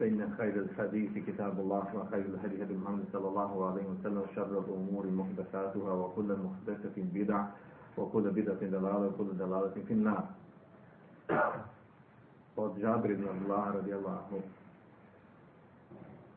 [0.00, 5.06] فإن خير الحديث كتاب الله وخير الهدي هدي محمد صلى الله عليه وسلم وشر الأمور
[5.06, 7.52] محدثاتها وكل محدثة بدعة
[7.98, 10.24] وكل بدعة دلالة وكل دلالة في النار
[12.56, 14.40] od Džabir ibn Allah radijallahu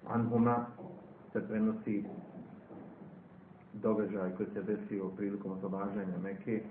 [0.09, 0.65] anhuma
[1.33, 2.05] se prenosi
[3.73, 6.61] događaj koji se desio prilikom oslobađanja Mekke.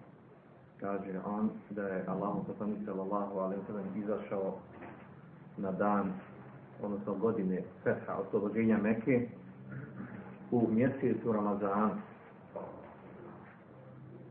[0.81, 4.55] Kaže on da je Allahom poslanik sallallahu alaihi wa sallam izašao
[5.57, 6.12] na dan,
[6.84, 9.27] odnosno godine Fetha, oslobođenja Mekke
[10.52, 11.92] u mjesecu Ramazan.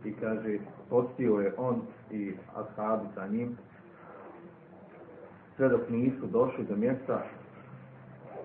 [0.04, 0.58] I kaže,
[0.90, 3.56] postio je on i ashabi sa njim
[5.56, 7.22] sve dok nisu došli do mjesta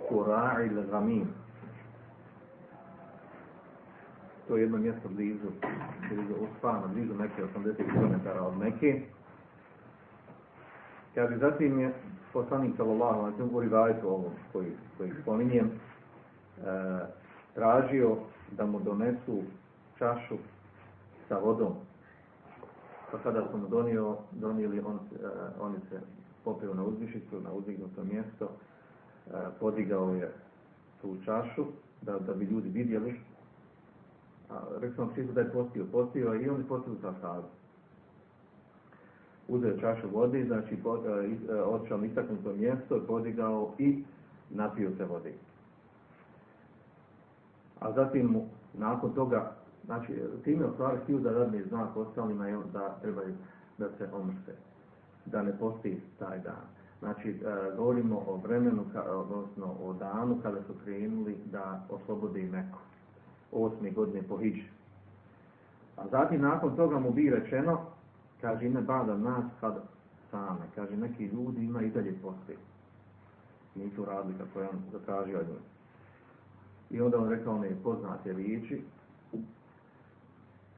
[0.10, 1.28] Kura'i Gamim.
[4.48, 5.48] To je jedno mjesto blizu,
[6.10, 9.02] blizu Uspana, blizu neke 80 km od Mekke.
[11.16, 11.94] Kaže, zatim je
[12.34, 15.72] poslanik sallallahu alaihi sallam u rivajtu ovom koji, koji spominjem, e,
[17.54, 18.18] tražio
[18.52, 19.42] da mu donesu
[19.98, 20.38] čašu
[21.28, 21.74] sa vodom.
[23.12, 25.28] Pa kada su mu donio, donijeli, on, e,
[25.60, 26.00] oni se
[26.44, 30.34] popio na uzvišicu, na uzdignuto mjesto, e, podigao je
[31.02, 31.66] tu čašu
[32.02, 33.20] da, da bi ljudi vidjeli.
[34.50, 37.61] A, rekao sam da je postio, postio i on je postio sazu.
[39.52, 44.04] Uzeo čašu vode, znači e, e, otišao na istaknuto mjesto, podigao i
[44.50, 45.34] napio se vode.
[47.80, 48.42] A zatim
[48.74, 49.52] nakon toga,
[49.86, 53.34] znači time u stvari htio da dadne znak ostalima je da trebaju
[53.78, 54.54] da se omrste
[55.26, 56.66] da ne postoji taj dan.
[57.00, 62.78] Znači, e, govorimo o vremenu, odnosno o danu kada su krenuli da oslobode Meku.
[63.52, 64.40] Osmi godine po.
[65.98, 67.80] A zatim, nakon toga mu bi rečeno,
[68.42, 69.82] kaže, ime bada nas kad
[70.32, 70.66] same.
[70.76, 72.58] Kaže, neki ljudi ima i dalje postoji.
[73.76, 75.62] Nisu radili kako je on zatražio od njih.
[76.90, 78.84] I onda on rekao one poznate riječi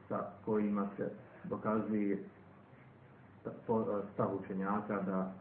[0.08, 1.12] sa kojima se
[1.44, 2.24] dokazuje
[4.14, 5.34] stav učenjaka da,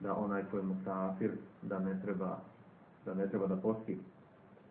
[0.00, 2.38] da onaj koji je musafir da ne treba
[3.06, 3.98] da ne treba da posti.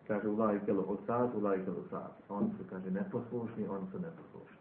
[0.06, 2.10] Kaže ulaj kelo osad, ulaj kelo osad.
[2.28, 4.55] Oni su, kaže, neposlušni, oni su neposlušni.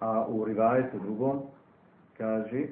[0.00, 1.40] A u rivajetu drugom
[2.18, 2.68] kaže e,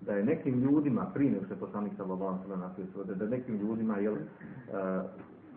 [0.00, 4.20] da je nekim ljudima, prije nego se poslanik sallallahu alejhi da nekim ljudima jel, e,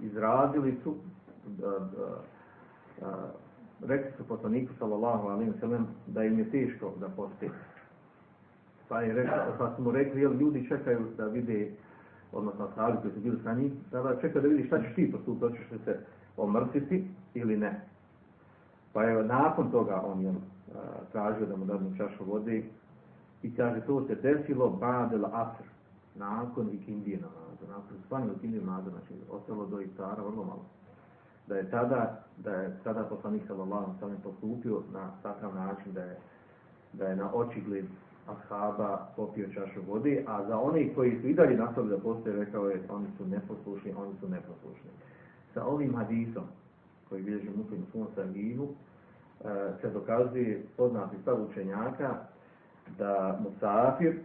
[0.02, 0.96] izradili su
[1.48, 3.32] da, da,
[3.86, 7.50] rekli su poslaniku sallallahu sallam da im je teško da posti.
[8.90, 11.72] Pa, je rekao, pa su mu rekli, jel ljudi čekaju da vide,
[12.32, 15.46] odnosno sahabi koji su bili sa njim, da čekaju da vidi šta ćeš ti postupiti,
[15.46, 16.00] hoćeš li se
[16.38, 17.82] omrsiti ili ne.
[18.94, 20.34] Pa je nakon toga on je
[21.12, 22.64] tražio da mu dadnu čašu vode
[23.44, 25.64] i kaže to se desilo badel asr,
[26.16, 30.66] nakon ikindije namaza, nakon spanja ikindije namaza, znači ostalo do iftara vrlo malo
[31.48, 36.18] da je tada, da je tada poslanik sallallahu alejhi postupio na takav način da je
[36.94, 37.86] da je na očigled
[38.28, 42.70] ashaba popio čašu vode, a za one koji su i dalje nastavili da postoje, rekao
[42.70, 44.90] je, oni su neposlušni, oni su neposlušni.
[45.54, 46.44] Sa ovim hadisom,
[47.10, 48.68] koji bilježi muslim u svom sahihu,
[49.82, 52.16] se dokazuje poznati stav učenjaka
[52.98, 54.20] da musafir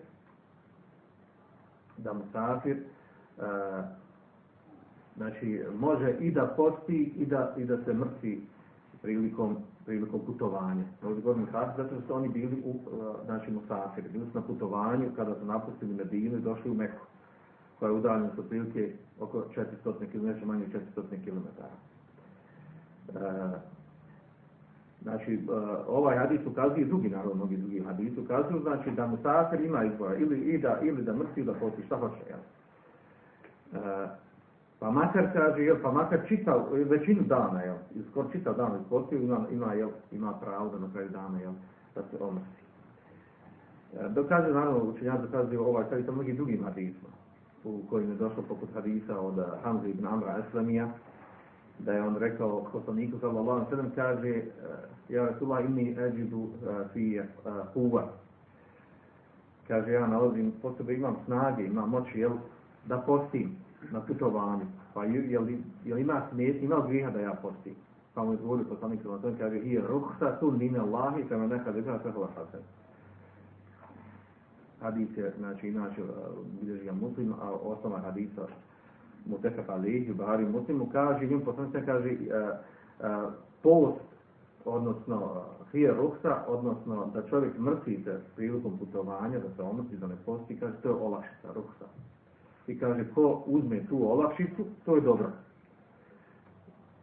[1.97, 2.83] da musafir
[5.17, 8.43] Znači, može i da posti i da, i da se mrtvi
[9.03, 10.85] prilikom, prilikom putovanja.
[11.03, 12.75] Ovdje govorim zato što su oni bili u,
[13.25, 14.09] znači, musafiri.
[14.09, 17.07] Bili su na putovanju kada su napustili Medinu i došli u Meku,
[17.79, 19.45] koja je udaljena su prilike oko
[19.85, 20.67] 400 km, manje
[20.97, 21.47] 400 km.
[23.09, 23.23] E,
[25.03, 25.39] znači, e,
[25.89, 30.41] ovaj hadis ukazuje drugi narod, mnogi drugi hadis ukazuju, znači da musafir ima izbora, ili,
[30.41, 32.39] i da, ili da mrtvi, da posti, šta hoće, jel?
[33.83, 34.09] E,
[34.83, 37.77] Pa makar kaže, jel, pa makar čitav, većinu dana, jel,
[38.11, 41.53] skoro čitav dan ispostio, ima, ima, jel, ima pravo da na kraju dana, jel,
[41.95, 42.63] da se omrsi.
[43.95, 47.09] E, dokaže, naravno, učenjak dokazuje ovaj, sad i to mnogim drugim hadisma,
[47.65, 50.89] u kojim je došlo poput hadisa od Hamza ibn Amra Eslamija,
[51.85, 54.43] da je on rekao poslaniku sallallahu alejhi ve kaže
[55.09, 56.49] ja Rasulullah inni ajidu
[56.93, 57.21] fi
[57.75, 58.03] huwa
[59.69, 62.33] kaže ja nalazim, po sebe imam snage, imam moći, jel,
[62.87, 63.57] da postim
[63.91, 64.67] na putovanju.
[64.95, 65.49] Pa jel,
[65.85, 67.75] jel, ima smet, ima li grijeha da ja postim?
[68.15, 71.47] Pa mu je zvolio poslanik sallallahu alejhi ve kaže i ruhsa tu min Allahi kama
[71.47, 72.61] neka da kaže hvala hasan.
[74.81, 76.03] Hadis je, znači, inače,
[76.61, 78.47] bilježi ga muslim, a osnova hadisa
[79.27, 82.57] Mutefak Alihi, u Bahari Muslimu, kaže, njim poslanica kaže, e, e,
[83.63, 84.01] post,
[84.65, 90.17] odnosno hrije ruksa, odnosno da čovjek mrti se prilikom putovanja, da se omrti, da ne
[90.27, 91.85] posti, kaže, to je olakšica, ruksa.
[92.67, 95.31] I kaže, ko uzme tu olakšicu, to je dobro.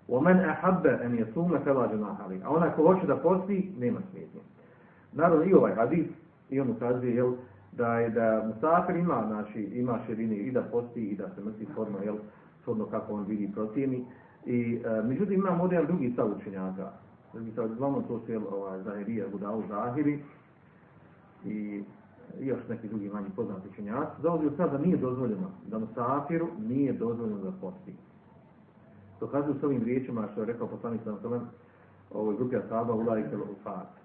[0.07, 1.89] Omen ahabbe en jesume fela
[2.25, 2.42] ali.
[2.44, 4.42] A ona ko hoće da posti, nema smetnje.
[5.13, 6.07] Naravno i ovaj hadis,
[6.50, 7.33] i on ukazuje, jel,
[7.79, 11.65] da je da musafir ima, znači, ima širine i da posti i da se mrsi
[11.75, 12.17] forma, jel,
[12.61, 14.05] shodno kako on vidi i procjeni.
[14.45, 16.91] I, e, međutim, ovdje jedan drugi stav učenjaka.
[17.33, 20.19] Drugi stav, uglavnom to su, jel, ovaj, Zahirija, Budavu, Zahiri
[21.45, 21.83] i
[22.39, 24.21] još neki drugi manji poznati učenjaci.
[24.21, 27.93] Zauzio sad da nije dozvoljeno, da musafiru nije dozvoljeno da posti.
[29.19, 31.15] Dokazuju s ovim riječima što je rekao poslanik sa
[32.13, 33.98] ovoj grupi Asaba, Ulaj i Ufat.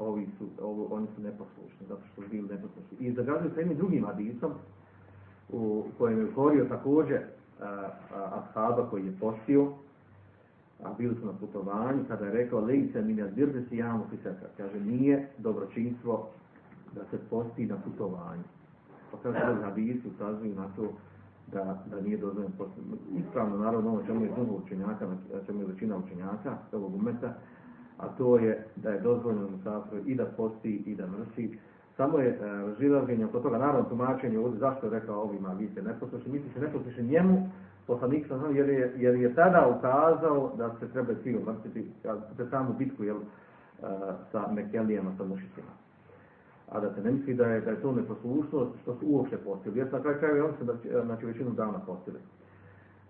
[0.00, 2.96] Ovi su, ovo, oni su neposlušni, zato što su bili neposlušni.
[3.00, 4.52] I dokazuju sa jednim drugim hadisom,
[5.48, 7.20] u kojem je govorio također
[8.12, 9.72] Asaba koji je postio,
[10.84, 14.46] a bili su na putovanju, kada je rekao, lejce mi ne zbirde si jamu fiseka.
[14.56, 16.28] Kaže, nije dobročinstvo
[16.94, 18.42] da se posti na putovanju.
[19.10, 20.92] Pa kaže, ovog hadisu ukazuju na to
[21.52, 22.80] da, da nije dozvoljeno posti.
[23.18, 25.06] Ispravno, naravno, ono čemu je puno učenjaka,
[25.46, 27.34] čemu je većina učenjaka ovog umeta,
[28.00, 31.58] a to je da je dozvoljeno musafiru i da posti i da mrsi.
[31.96, 35.82] Samo je e, razilaženje oko toga, naravno, tumačenje ovdje, zašto je rekao ovima, vi ste
[35.82, 37.48] neposlušni, misli se neposlušni njemu,
[37.86, 41.90] poslanik sam znam, jer je, jer je tada ukazao da se treba svi umrstiti,
[42.36, 43.22] se samu bitku, jel, e,
[44.32, 45.70] sa Mekelijama, sa mušicima
[46.70, 49.78] a da se ne misli da je, da je to neposlušnost što su uopšte postili.
[49.78, 50.64] Jer na kraju kraju oni su
[51.04, 52.18] znači, većinu dana postili.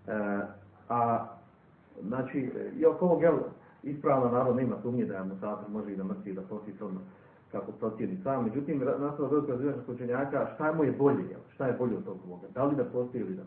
[0.07, 0.39] E,
[0.89, 1.27] a
[2.01, 3.37] znači, i oko ovog jel,
[3.83, 6.91] ispravno naravno nema sumnje da je Musafir može i da mrsi da posti to
[7.51, 8.43] kako procijedi sam.
[8.43, 12.47] Međutim, nastavno velika razvijača učenjaka, šta mu je bolje, šta je bolje od tog Boga?
[12.53, 13.43] Da li da posti ili da?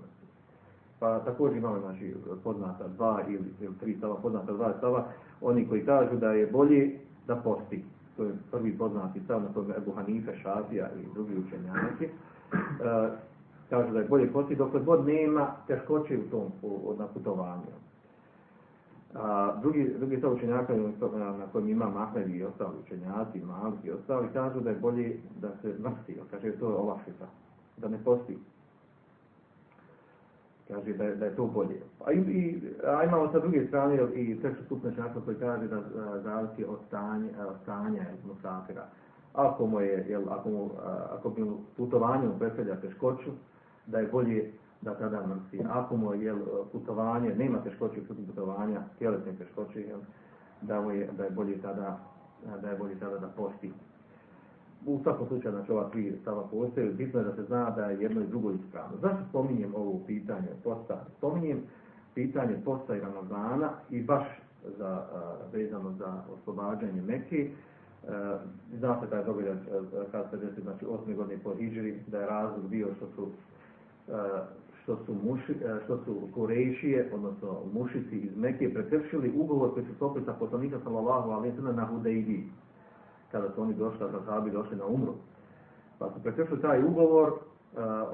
[0.99, 2.15] Pa također imamo znači,
[2.45, 5.07] poznata dva ili, tri stava, poznata dva stava,
[5.41, 7.85] oni koji kažu da je bolje da posti
[8.17, 12.09] to je prvi poznati stav na kojem Ebu Hanife, Šafija i drugi učenjaci, e,
[13.71, 17.09] kažu da je bolje posti dok god nema teškoće u tom u, na.
[19.15, 24.29] A, drugi, drugi stav učenjaka na, kojem ima Mahmed i ostali učenjaci, Malik i ostali,
[24.33, 27.27] kažu da je bolje da se mrsti, kaže to je olakšica,
[27.77, 28.39] da ne posti
[30.69, 31.81] kaže da je, da to bolje.
[32.05, 35.83] A, i, i, a imamo sa druge strane i treću stupne časa koji kaže da
[36.23, 37.29] zavisi od stanja,
[37.63, 38.87] stanja musafira.
[39.35, 40.71] Ako mu je, jel, ako, mu,
[41.11, 41.59] ako mu
[42.39, 43.31] predstavlja teškoću,
[43.87, 44.53] da je bolje
[44.85, 45.65] da tada mrsi.
[45.71, 46.39] Ako mu jel,
[46.73, 49.99] putovanje, nema teškoće u putovanja, tjelesne teškoće, jel,
[50.63, 51.99] da, mu je, da je bolje tada
[52.63, 53.73] da je bolje tada da posti
[54.87, 58.03] u svakom slučaju, znači ova tri stava postoje, bitno je da se zna da je
[58.03, 58.97] jedno i drugo ispravno.
[59.03, 61.05] Zašto spominjem ovo pitanje posta?
[61.19, 61.63] Spominjem
[62.15, 64.27] pitanje posta i Ramazana i baš
[64.79, 65.03] za,
[65.53, 67.51] vezano za oslobađanje Mekke.
[68.79, 69.55] Zna se taj događaj
[70.13, 71.55] kada se desi, znači osme godine po
[72.07, 73.29] da je razlog bio što su
[74.85, 75.55] što su, muši,
[75.85, 81.31] što su Kurešije, odnosno mušici iz Mekke, prekršili ugovor koji su sklopili sa poslanika sallallahu
[81.31, 82.45] alaihi sallam na Hudejbiji
[83.33, 85.13] kada su oni došli, kada sahabi došli na umru.
[85.99, 87.39] Pa su prekršili taj ugovor, uh,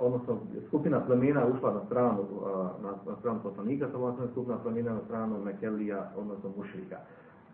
[0.00, 2.48] odnosno skupina plemena ušla na stranu, uh,
[2.82, 6.96] na, na stranu poslanika, sa vlastnom skupina plemena na stranu Mekelija, odnosno Mušrika.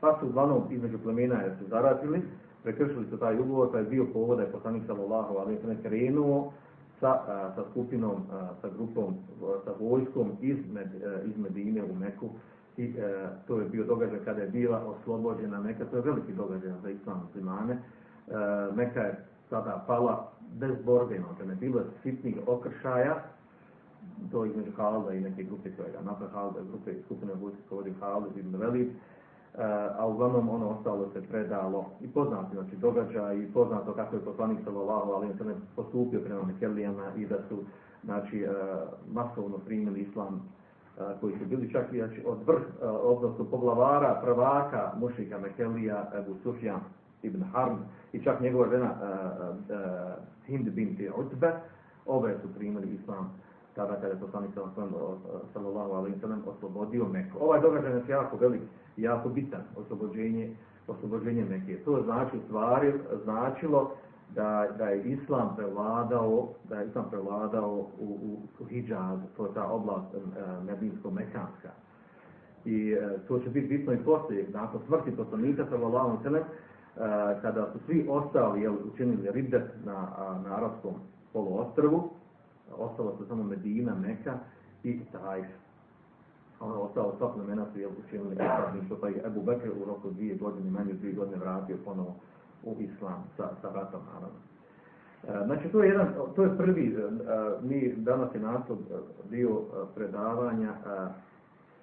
[0.01, 2.23] Pa su uglavnom između plemena jer su zaratili,
[2.63, 6.53] prekršili su taj ugovor, pa je bio povod da je poslanik sallallahu alaihi sallam krenuo
[7.01, 7.13] sa,
[7.57, 8.23] sa skupinom,
[8.61, 9.15] sa grupom,
[9.65, 12.31] sa vojskom iz, med, uh, iz Medine u Meku,
[12.77, 16.73] i e, to je bio događaj kada je bila oslobođena Meka, to je veliki događaj
[16.83, 17.75] za islam muslimane.
[17.75, 17.81] E,
[18.75, 23.23] Meka je sada pala bez borbe, no, ne bilo sitnih okršaja,
[24.33, 27.95] to između Halda i neke grupe koje ga napred Halda, grupe skupine vojske koje vodi
[28.01, 28.93] Halda, ibn Velid, e,
[29.99, 34.59] a uglavnom ono ostalo se predalo i poznato znači događaj i poznato kako je poslanik
[34.65, 37.65] sallallahu alejhi ve sellem postupio prema Mekelijama i da su
[38.05, 38.49] znači e,
[39.13, 40.49] masovno primili islam
[41.21, 46.81] koji su bili čak i znači, od vrh, odnosno poglavara, prvaka, mušika Mekelija, Ebu Sufjan
[47.23, 47.77] ibn Harm
[48.13, 48.95] i čak njegova žena
[50.47, 51.53] Hind binti Utbe,
[52.07, 53.41] ove su primili islam
[53.77, 54.51] tada kada je poslanik
[55.53, 57.39] sallallahu alaihi sallam oslobodio Meku.
[57.41, 58.63] Ovaj događaj je jako velik,
[58.97, 60.57] jako bitan, oslobođenje,
[60.89, 61.85] oslobođenje Mekije.
[61.85, 62.93] To znači stvari
[63.25, 63.91] značilo
[64.35, 69.55] da, da je islam prevladao, da je islam prevladao u, u, u Hidžaz, to je
[69.55, 70.19] ta oblast e,
[70.67, 71.71] nebinsko-mekanska.
[72.65, 76.43] I e, to će biti bitno i poslije, nakon smrti poslanika sallallahu alejhi ve sellem,
[76.43, 80.09] e, kada su svi ostali jel, učinili ridet na,
[80.45, 80.95] na arapskom
[81.33, 82.11] poluostrvu,
[82.79, 84.39] ostalo su samo Medina, Meka
[84.85, 85.47] i Tajf.
[86.61, 90.35] Ono ostalo sva plemena su jel, učinili nekakvim, pa je Ebu Bekr u roku dvije
[90.35, 92.15] godine, manje dvije godine vratio ponovo
[92.63, 94.39] u islam sa, sa ratom naravno.
[95.25, 97.11] E, Znači to je jedan, to je prvi, e,
[97.63, 98.95] mi danas je naslov e,
[99.31, 99.61] dio
[99.95, 100.73] predavanja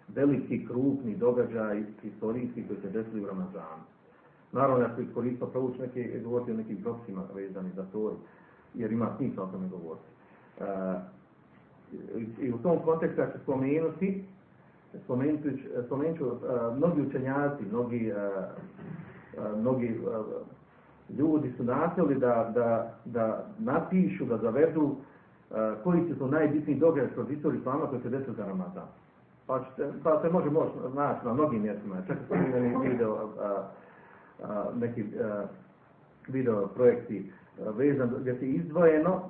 [0.08, 3.84] veliki krupni događaj historijski koji se desili u Ramazanu.
[4.52, 8.18] Naravno ja ću iskoristiti provući neke, govoriti o nekim propisima vezani za to,
[8.74, 10.06] jer ima smisla o tome govoriti.
[12.42, 14.24] I- u tom kontekstu ja ću spomenuti,
[15.04, 20.00] spomenuti, spomenut ću e, mnogi učenjaci, mnogi, e, e, mnogi
[21.10, 24.96] ljudi su nasjeli da, da, da napišu, da zavedu
[25.84, 28.88] koji su to najbitniji događaj kroz istoriju islama koji se desili za Ramazan.
[29.48, 30.50] Pa, ćete, pa se može
[30.96, 31.96] naći na mnogim mjestima.
[32.08, 32.38] Čak sam
[32.82, 33.30] video,
[34.76, 35.04] neki
[36.28, 37.32] video projekti
[37.78, 39.22] vezan gdje se izdvojeno,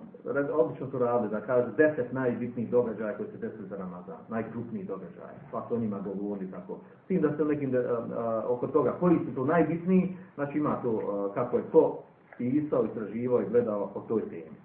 [0.53, 5.34] obično su radili da kaže deset najbitnijih događaja koji se desili za Ramazan, najkrupnijih događaja,
[5.51, 6.77] pa su o njima govorili tako.
[7.03, 10.75] S tim da se nekim a, a, oko toga koji su to najbitniji, znači ima
[10.82, 12.03] to a, kako je to
[12.38, 14.58] pisao, istraživao i gledao o toj temi.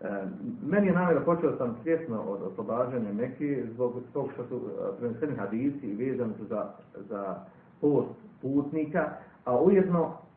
[0.00, 0.22] E,
[0.66, 5.36] meni je namjera, počeo sam svjesno od oslobađanja Mekke zbog tog što su e, preneseni
[5.36, 6.70] hadisi i vezani su za,
[7.08, 7.34] za
[7.80, 8.08] post
[8.42, 9.08] putnika,
[9.44, 10.27] a ujedno e,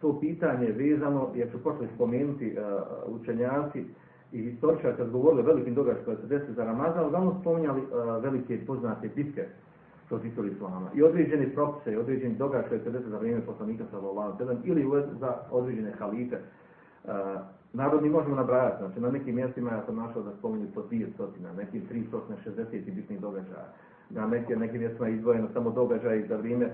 [0.00, 2.60] to pitanje je vezano, jer su pošli spomenuti e,
[3.06, 3.84] učenjaci
[4.32, 7.84] i historičari kad govorili o velikim događajima koje se desili za Ramazan, uglavnom spominjali e,
[8.20, 9.44] velike poznate bitke
[10.08, 13.84] kroz istoriju islama i određene propise i određeni događaj koji se desili za vrijeme poslanika
[13.90, 14.86] sallallahu alejhi ili
[15.20, 16.36] za određene halife.
[16.36, 16.40] E,
[17.72, 21.06] Narodni možemo nabrajati, znači na nekim mjestima ja sam našao da spominju po 200,
[21.40, 23.66] na nekim 360 bitnih događaja.
[24.10, 26.70] Na nekim, nekim mjestima je izdvojeno samo događaj za vrijeme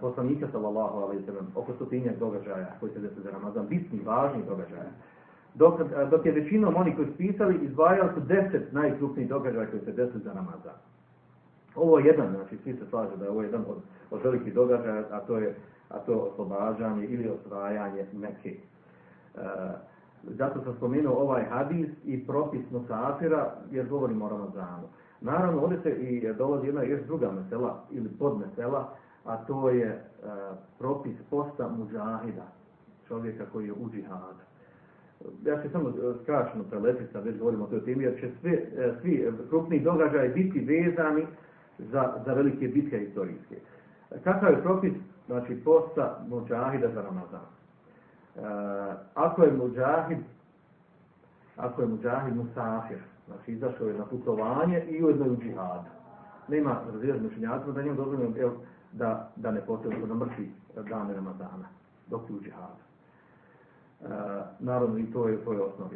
[0.00, 4.42] poslanika sallallahu alejhi ve sellem, oko stotinjak događaja koji se desili za Ramazan, bitni, važni
[4.48, 4.90] događaja.
[5.54, 9.82] Dok, e, dok je većinom oni koji su pisali, izdvajali su deset najkrupnijih događaja koji
[9.84, 10.78] se desili za Ramazan.
[11.74, 13.76] Ovo je jedan, znači svi se slažu da je ovo jedan od,
[14.10, 15.54] od velikih događaja, a to je
[15.88, 18.50] a to je oslobađanje ili osvajanje Mekke.
[18.50, 18.58] E,
[20.22, 24.88] zato sam spomenuo ovaj hadis i propis Musafira jer govorimo o Ramazanu.
[25.20, 28.94] Naravno, ovdje se i dolazi jedna još druga mesela ili podmesela,
[29.26, 30.00] a to je e,
[30.78, 32.46] propis posta muđahida,
[33.08, 34.44] čovjeka koji je u džihadu.
[35.44, 35.92] Ja ću samo e,
[36.22, 40.28] skraćeno preletiti sad već govorimo o toj temi, jer će sve, e, svi krupni događaji
[40.28, 41.26] biti vezani
[41.78, 43.56] za, za velike bitke historijske.
[44.24, 44.92] Kakav je propis
[45.26, 47.40] znači, posta muđahida za Ramazan?
[47.40, 48.40] E,
[49.14, 50.18] ako je muđahid
[51.56, 55.90] ako je muđahid musafir, znači izašao je na putovanje i ujedno je u džihadu.
[56.48, 58.50] Nema razvijezni učenjacima da njemu dozvoljeno jel,
[58.92, 60.50] da, da ne potrebno da mrtvi
[60.88, 61.68] dane Ramazana
[62.06, 62.82] dok je u džihadu.
[64.02, 64.06] E,
[64.58, 65.88] naravno i to je, to je osnov.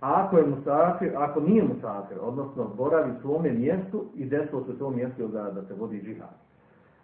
[0.00, 4.70] A ako je musafir, ako nije musafir, odnosno boravi u svome mjestu i desilo se
[4.70, 6.34] u tom mjestu da, da se vodi džihad.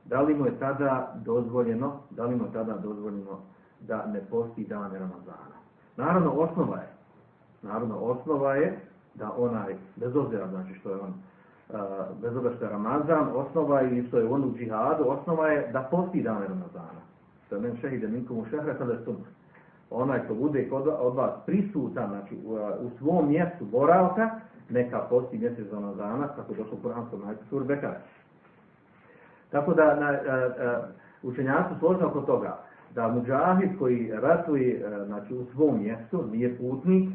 [0.05, 3.39] Da li mu je tada dozvoljeno, da li mu je tada dozvoljeno
[3.81, 5.57] da ne posti dane Ramazana?
[5.97, 6.89] Naravno, osnova je,
[7.63, 8.81] naravno, osnova je
[9.15, 11.15] da onaj, bez obzira znači što je on,
[12.23, 15.89] bez obzira što je Ramazan, osnova i što je on u džihadu, osnova je da
[15.91, 17.01] posti dane Ramazana.
[17.47, 19.27] Što je men šehide minkum u šehre, kada je sunnah
[19.91, 22.37] onaj ko bude kod od vas prisutan, znači
[22.81, 24.31] u, svom mjestu boravka,
[24.69, 28.01] neka posti mjesec Ramazana, kako došlo u Kur'anskom najtu sur Bekara.
[29.51, 30.83] Tako da na, a, a,
[31.23, 32.59] učenjaci složno oko toga,
[32.95, 37.11] da muđahid koji ratuje znači, u svom mjestu, nije putnik,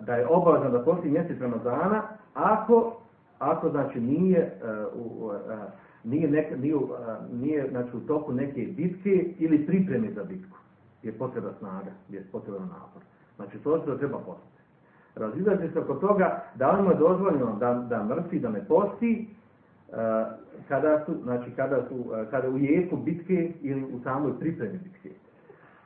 [0.00, 2.02] da je obavezan da posti mjesec Ramazana,
[2.34, 3.00] ako,
[3.40, 5.66] ako znači nije, a, u, a,
[6.04, 10.56] nije, nek, nije, a, nije znači, u toku neke bitke ili pripreme za bitku
[11.02, 13.02] je potreba snaga, je potreban napor.
[13.36, 14.60] Znači, to se treba postati.
[15.14, 19.28] Razilazi se oko toga da li mu je dozvoljeno da, da mrtvi, da ne posti,
[20.68, 25.10] kada su, znači, kada su, kada u jeku bitke ili u samoj pripremi bitke.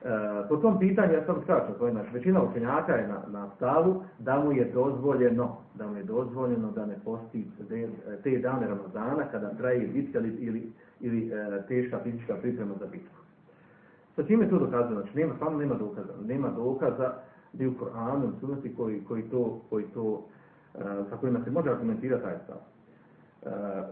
[0.04, 0.11] Uh,
[0.49, 4.40] po tom pitanju, ja sam skraćao, je znači, većina učenjaka je na, na stavu da
[4.44, 7.88] mu je dozvoljeno, da mu je dozvoljeno da ne posti te,
[8.23, 13.16] te dane Ramazana kada traje bitka ili, ili, ili uh, teška fizička priprema za bitku.
[14.16, 15.00] Sa čime to dokazuje?
[15.00, 16.12] Znači, nema, stvarno nema dokaza.
[16.26, 17.12] Nema dokaza
[17.52, 22.23] gdje u Koranu, suneti koji, koji to, koji to, uh, sa kojima se može argumentirati
[22.23, 22.56] taj stav.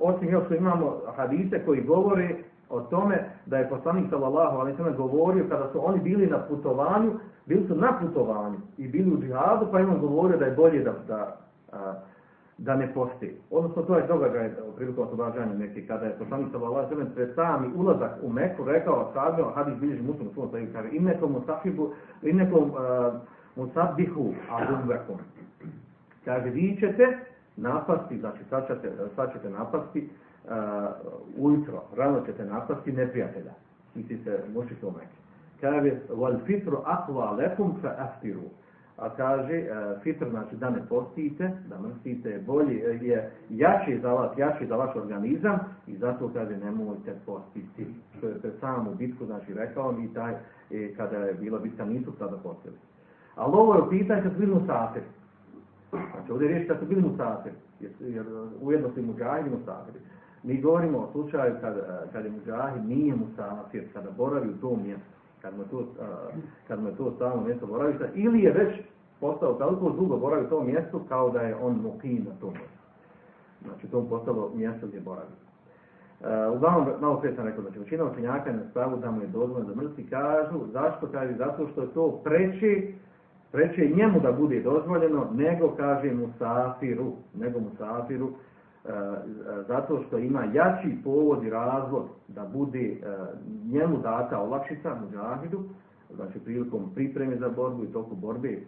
[0.01, 2.37] Osim još što imamo hadise koji govore
[2.73, 7.13] o tome da je poslanik sallallahu alejhi ve govorio kada su oni bili na putovanju
[7.47, 10.93] bili su na putovanju i bili u džihadu, pa on govorio da je bolje da,
[11.09, 11.37] da,
[12.59, 13.37] da ne posti.
[13.51, 17.69] Odnosno, to je događaj u priliku oslobađanja neki, kada je poslanik sallallahu alejhi pred sami
[17.77, 21.91] ulazak u Meku rekao ashabima, hadis bilježi muslim svom sahihu, kaže innekom musahibu,
[22.23, 23.15] innekom uh,
[23.57, 25.17] musabbihu adubekom.
[26.25, 27.19] Kaže, vi ćete
[27.57, 30.11] napasti, znači sad ćete, sad ćete napasti
[31.37, 33.53] ujutro, rano ćete napasti neprijatelja.
[33.95, 35.17] Misli se, mušite u Meku.
[35.61, 38.43] Kaže, wal fitru aqwa lekum fa aftiru
[38.97, 39.67] a kaže e,
[40.03, 44.97] fitr znači da ne postite, da mrstite, bolje je jači za vas, jači za vaš
[44.97, 47.87] organizam i zato kaže nemojte postiti.
[48.19, 50.35] Što je pred samu bitku znači rekao i taj
[50.71, 52.77] e, kada je bila bitka nisu tada postili.
[53.35, 54.55] Ali ovo je pitanje kad su bili.
[55.91, 57.53] Znači ovdje je riječ kad su bili musafir,
[58.01, 58.25] jer,
[58.61, 59.99] ujedno su i muđahid i musafiri.
[60.43, 61.75] Mi govorimo o slučaju kad,
[62.13, 65.87] kad je muđahid nije musafir, kada boravi u tom mjestu kad mu to,
[66.69, 68.81] kad mu to stalno mjesto boravišta, ili je već
[69.21, 72.83] postao toliko dugo boravi u tom mjestu kao da je on mukim na tom mjestu.
[73.65, 75.29] Znači, to postalo mjesto gdje boravi.
[76.21, 79.75] Uh, uglavnom, malo prije sam rekao, znači, većina učenjaka na spravu da mu je dozvoljeno
[79.75, 82.95] da mrtvi kažu, zašto kaže, zato što je to preći,
[83.53, 88.52] preći njemu da bude dozvoljeno, nego kaže mu safiru, nego mu safiru, E,
[89.69, 92.97] zato što ima jači povod i razlog da bude e,
[93.71, 95.63] njemu data olakšica muđahidu,
[96.15, 98.59] znači prilikom pripreme za borbu i toku borbe,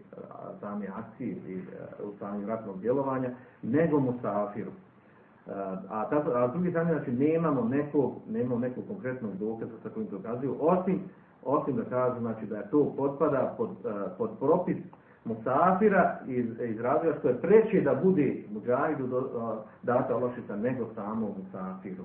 [0.60, 1.58] same akcije i
[2.04, 3.30] u stanju ratnog djelovanja,
[3.62, 4.70] nego mu safiru.
[5.90, 6.04] A,
[6.34, 10.56] a s druge strane, znači, nemamo nekog, nemamo nekog konkretnog dokaza sa kojim to ukazuju,
[10.60, 11.00] osim,
[11.44, 13.70] osim da kažu znači, da je to potpada pod,
[14.18, 14.76] pod propis
[15.24, 19.28] musafira iz, iz razloga što je preće da bude muđahidu
[19.82, 22.04] data olakšica nego samo musafiru.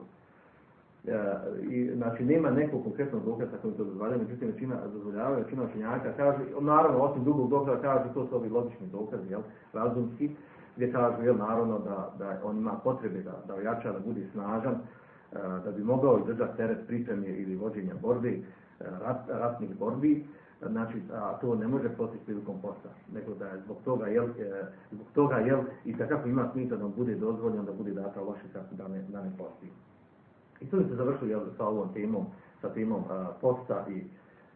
[1.08, 1.36] E,
[1.70, 6.40] i, znači, nema nekog konkretnog dokaza koji to dozvolja, međutim, većina dozvoljava, većina učenjaka kaže,
[6.60, 9.42] naravno, osim drugog dokaza, kaže, to su ovi logični dokazi, jel,
[9.74, 10.30] razumski,
[10.76, 14.74] gdje kažu, jel, naravno, da, da on ima potrebe da, da ojača, da bude snažan,
[14.74, 18.44] e, da bi mogao izdržati teret pripreme ili vođenja borbi,
[18.80, 20.26] e, rat, ratnih borbi,
[20.68, 24.66] znači a to ne može postići prilikom posta, nego da je zbog toga jel, e,
[24.92, 28.88] zbog toga jel i kako ima smisla da bude dozvoljeno da bude data olakšica da
[28.88, 29.68] ne da ne posti.
[30.62, 32.26] I to se završilo jel sa ovom temom,
[32.62, 34.04] sa temom a, posta i,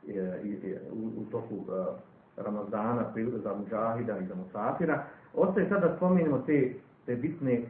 [0.07, 0.13] i,
[0.47, 1.95] i u, u toku a,
[2.37, 3.05] Ramazana
[3.43, 5.03] za muđahida i za musafira.
[5.33, 6.73] Ostaje sad da te,
[7.05, 7.63] te bitne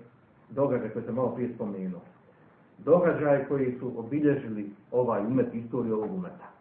[0.49, 2.01] događaje koje sam malo prije spomenuo.
[2.77, 6.52] Događaje koji su obilježili ovaj umet, istoriju ovog umeta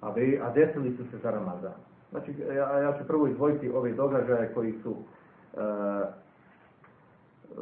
[0.00, 1.72] a, be, a desili su se za Ramazan.
[2.10, 5.60] Znači, ja, ja ću prvo izdvojiti ove događaje koji su uh,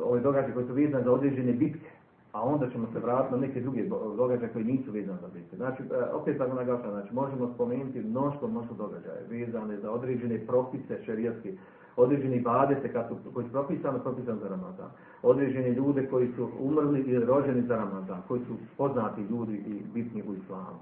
[0.04, 1.90] ove događaje koji su vezani za određene bitke,
[2.32, 3.84] a onda ćemo se vratiti na neke druge
[4.16, 5.56] događaje koji nisu vezani za bitke.
[5.56, 11.02] Znači, uh, opet tako naglašam, znači, možemo spomenuti mnoštvo, mnoštvo događaje vezane za određene propise
[11.04, 11.52] šerijatske,
[11.96, 14.90] određeni badete kad su, koji su propisani, propisani za Ramazan.
[15.22, 20.22] Određene ljude koji su umrli ili rođeni za Ramazan, koji su poznati ljudi i bitni
[20.22, 20.78] u islamu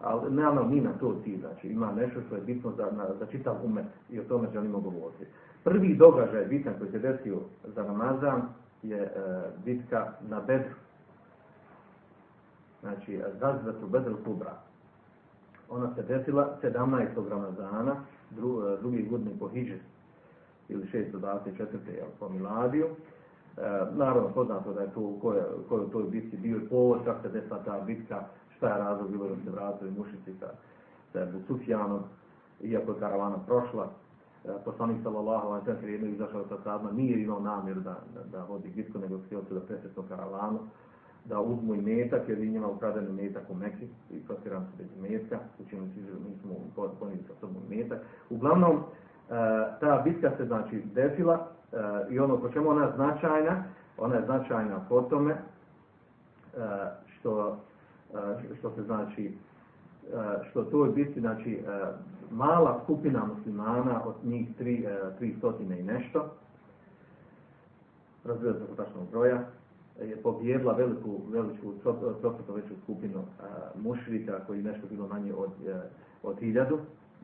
[0.00, 3.26] ali nemamo mi na to cilj, znači ima nešto što je bitno za, na, za
[3.26, 5.26] čitav umet i o tome želimo govoriti.
[5.64, 8.42] Prvi događaj bitan koji se desio za Ramazan
[8.82, 9.10] je e,
[9.64, 10.74] bitka na Bedru.
[12.80, 14.52] Znači, Zazvetu Bedru Kubra.
[15.68, 17.28] Ona se desila 17.
[17.30, 17.96] Ramazana,
[18.30, 19.78] dru, e, drugi godini po Hidži,
[20.68, 21.66] ili 624.
[21.96, 22.86] Jel, po Miladiju.
[22.86, 22.90] E,
[23.92, 27.22] naravno, poznato da je to, ko je, ko je u toj bitci bio povod, kako
[27.22, 28.24] se desila ta bitka,
[28.60, 30.46] šta je razlog bilo da se vratili mušici sa,
[31.12, 32.00] sa Sufjanom,
[32.60, 33.88] iako je karavana prošla.
[34.44, 37.96] E, poslanik sallallahu alaihi sallam je izašao sa sadma, nije imao namjer da,
[38.32, 40.58] da, vodi bitku, nego htio se da presretno karavanu,
[41.24, 45.10] da uzmu i metak, jer je njima ukradeni metak u Meksi, i prosiram se bez
[45.10, 46.54] metka, u čemu si nismo
[46.98, 47.98] ponili sa sobom metak.
[48.30, 48.82] Uglavnom, e,
[49.80, 51.76] ta bitka se znači desila e,
[52.10, 53.64] i ono po čemu ona je značajna,
[53.98, 55.36] ona je značajna po tome
[57.06, 57.58] što
[58.58, 59.32] što se znači
[60.50, 61.58] što to je biti znači
[62.30, 64.86] mala skupina muslimana od njih tri,
[65.18, 66.30] tri stotine i nešto
[68.24, 69.44] razvijela se tačnog broja
[70.00, 71.72] je pobjedila veliku, veliku,
[72.20, 73.22] trostruko veću skupinu
[73.82, 75.50] mušrika koji nešto bilo manje od,
[76.22, 76.78] od hiljadu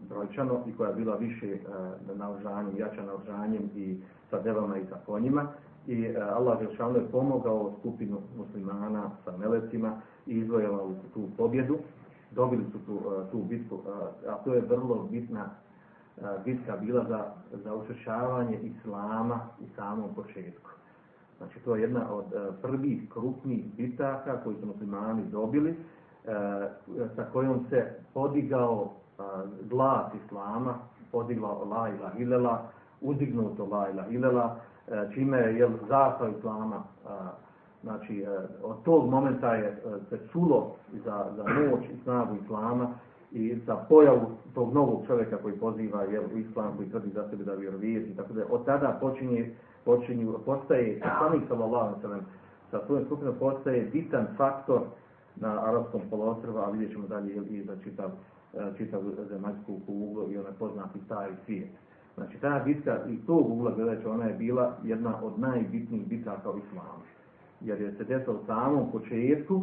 [0.09, 1.59] brojčano i koja je bila više
[2.14, 3.96] na ožanjem, jača na ožanjem i
[4.31, 5.46] sa devama i sa konjima.
[5.87, 11.79] I Allah je pomogao skupinu muslimana sa melecima i izvojavali su tu pobjedu,
[12.31, 15.45] dobili su tu, uh, tu bitku, uh, a to je vrlo bitna
[16.17, 17.25] uh, bitka bila za,
[17.65, 20.71] za učešćavanje islama u samom početku.
[21.39, 22.25] Znači to je jedna od
[22.62, 25.77] prvih krupnih bitaka koji su muslimani dobili,
[27.17, 28.93] sa kojom se podigao
[29.62, 30.75] glas Islama,
[31.12, 32.59] podigla la ilaha illallah,
[33.01, 34.51] uzdignuto la ilaha illallah,
[34.89, 36.83] e, čime je zastav Islama,
[37.87, 38.27] znači e,
[38.62, 39.77] od tog momenta je e,
[40.09, 42.88] se čulo za, za moć i snagu Islama
[43.33, 47.44] i za pojavu tog novog čovjeka koji poziva jel, u Islam, koji tvrdi za sebe
[47.44, 52.20] da vjerovijeti tako da od tada počinje, počinju, postaje, poslanik sallallahu sellem
[52.70, 54.81] sa svojom skupinom postaje bitan faktor
[55.37, 58.11] na arapskom poluostrvu, a vidjet ćemo dalje i za čitav,
[58.55, 61.70] e, čitav zemaljsku kuglu i onaj poznati stari svijet.
[62.14, 66.59] Znači ta bitka i tog ugla gledajući ona je bila jedna od najbitnijih bitaka u
[66.59, 67.16] islamu.
[67.61, 69.62] Jer je se desila u samom početku,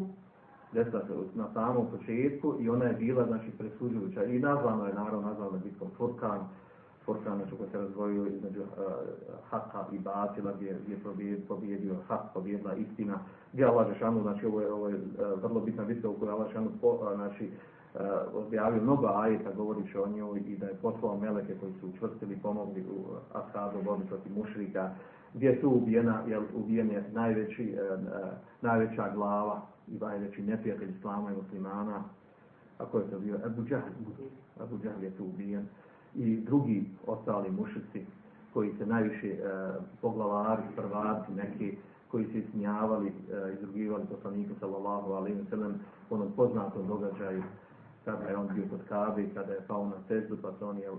[0.74, 4.24] desila se na samom početku i ona je bila znači presuđujuća.
[4.24, 6.40] I nazvano je naravno nazvano bitkom Furkan,
[7.06, 8.68] Furkan znači koji se razvojio između uh,
[9.50, 13.20] Haka i Batila gdje, gdje je pobjedio Hak, pobjedila istina,
[13.54, 16.48] gdje Allah Žešanu, znači ovo je, ovo je uh, vrlo bitna bitka u kojoj Allah
[16.48, 17.50] Žešanu uh, znači,
[17.94, 18.02] uh,
[18.34, 22.82] objavio mnogo ajeta govoreći o njoj i da je poslao meleke koji su učvrstili pomogli
[22.82, 24.90] u Asadu borbi protiv mušrika,
[25.34, 28.00] gdje je tu ubijena, jel, ubijen je najveći, uh,
[28.62, 32.04] najveća glava i najveći neprijatelj Islama i muslimana,
[32.78, 33.40] a ko je to bio?
[33.46, 33.90] Abu Džahl.
[34.60, 35.66] Abu Džahl je tu ubijen.
[36.16, 38.06] I drugi ostali mušici
[38.54, 39.40] koji se najviše e,
[40.02, 41.78] poglavari, prvaci, neki
[42.12, 45.74] koji se ismijavali, e, izrugivali poslaniku sallallahu alaihi wa sallam
[46.10, 47.44] onom poznatom događaju
[48.06, 50.90] kada je on bio kod Kabe, kada je pao na sestu, pa su oni e,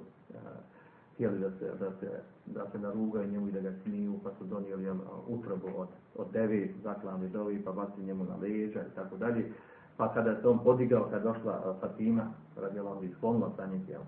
[1.14, 4.44] htjeli da se, da se, da se narugaju njemu i da ga smiju, pa su
[4.44, 4.96] donijeli jel,
[5.28, 9.52] utrobu od, od devet zaklane dovi, pa bacili njemu na leđa i tako dalje.
[9.96, 14.02] Pa kada se on podigao, kada došla Fatima, radila on bi sklonila sa njeg, jel,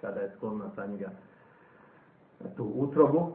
[0.00, 1.10] kada je sklonila sa njega
[2.56, 3.32] tu utrobu,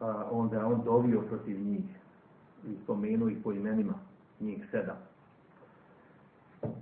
[0.00, 1.84] a, onda je on dovio protiv njih
[2.66, 3.94] i spomenuo ih po imenima,
[4.40, 4.96] njih sedam.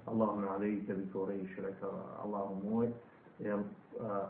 [0.07, 1.91] Allahu na alaihi tebi Kureyš, rekao
[2.25, 2.93] Allahu moj,
[3.39, 3.61] jel,
[4.01, 4.29] a,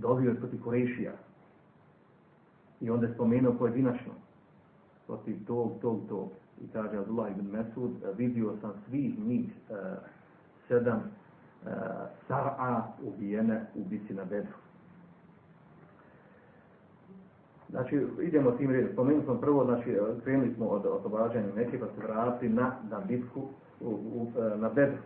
[0.00, 1.12] dovio je protiv Kureyšija.
[2.80, 4.12] I onda je spomenuo pojedinačno
[5.06, 6.28] protiv tog, tog, tog.
[6.64, 9.76] I kaže Abdullah ibn Mesud, vidio sam svih njih uh,
[10.68, 11.70] sedam uh,
[12.28, 14.52] sar'a ubijene u bici na bedru.
[17.70, 18.92] Znači, idemo tim redom.
[18.92, 23.40] Spomenuli smo prvo, znači, krenuli smo od oslobađanja neke, pa se vratili na, na bitku
[23.80, 24.98] u, u, na bedru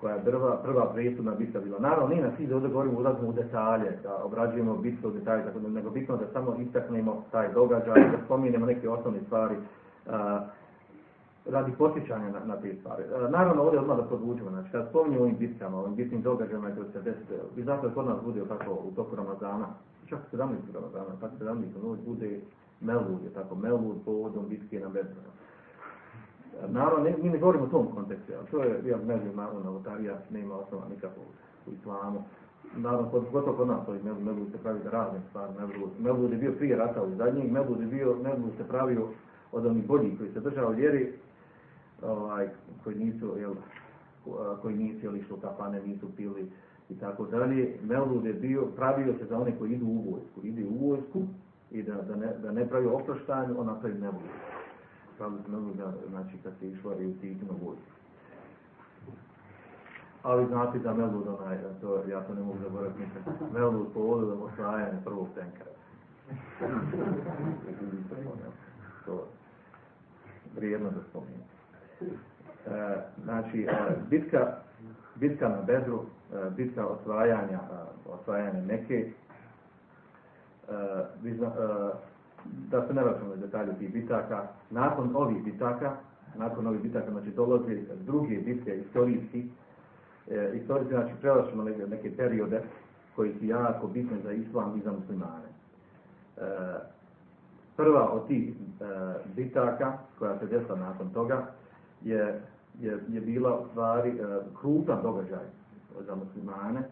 [0.00, 1.78] koja je prva, prva presudna bitka bila.
[1.78, 5.58] Naravno, nije cilj da ovdje govorimo ulazimo u detalje, da obrađujemo bitku u detalje, tako
[5.58, 9.54] da nego bitno da samo istaknemo taj događaj, da spominjemo neke osnovne stvari
[10.06, 10.40] a,
[11.46, 13.04] radi posjećanja na, na te stvari.
[13.14, 16.92] A, naravno, ovdje odmah da podvučemo, znači, kada spominjemo ovim bitkama, ovim bitnim događajima koji
[16.92, 19.66] se desite, vi znate da kod nas bude tako u toku Ramazana,
[20.06, 20.54] čak 17.
[20.74, 21.82] Ramazana, tako 17.
[21.82, 22.40] noć bude
[22.80, 25.20] Melud, je tako, Melud povodom bitke na Bedru.
[26.68, 29.60] Naravno, ne, mi ne govorimo o tom kontekstu, ali to je, ja ne znam, naravno,
[29.60, 31.26] novotarija nema osnova nikakvog
[31.66, 32.22] u islamu.
[32.76, 36.32] Naravno, kod, gotovo kod nas, ovih Melud, Melud se pravi da razne stvari, Melud, Melud
[36.32, 39.08] je bio prije rata u zadnjih, Melud je bio, Melud se pravio
[39.52, 41.12] od onih boljih koji se držao vjeri,
[42.02, 42.48] ovaj,
[42.84, 43.54] koji nisu, jel,
[44.62, 46.50] koji nisu jel, išli u kafane, nisu pili
[46.90, 47.76] i tako dalje.
[47.82, 51.22] Melud je bio, pravio se za one koji idu u vojsku, ide u vojsku
[51.70, 54.22] i da, da, ne, da ne pravi oproštanje, on napravi Melud
[55.20, 55.72] pravili smo mnogo
[56.08, 57.90] znači kad se išla i u Titinu vojsku.
[60.22, 64.98] Ali znate da Melud, onaj, to, ja to ne mogu zaboraviti nikad, Melud povodom osvajanja
[65.04, 65.64] prvog tenka.
[69.06, 69.26] to
[70.56, 71.42] vrijedno da spominjem.
[72.00, 74.56] E, znači, e, bitka,
[75.14, 79.12] bitka na Bedru, e, bitka osvajanja, e, osvajanja e,
[81.34, 82.09] zna, e,
[82.44, 85.96] da se ne vraćamo na detalje tih bitaka, nakon ovih bitaka,
[86.36, 89.48] nakon ovih bitaka, znači dolazi druge bitke istorijski,
[90.30, 92.62] e, istorijski, znači prelačimo neke, neke periode
[93.16, 95.48] koji su jako bitne za islam i za muslimane.
[96.36, 96.40] E,
[97.76, 98.84] prva od tih e,
[99.36, 101.46] bitaka, koja se desila nakon toga,
[102.02, 102.40] je,
[102.80, 105.44] je, je bila u stvari e, krupan događaj
[106.06, 106.82] za muslimane,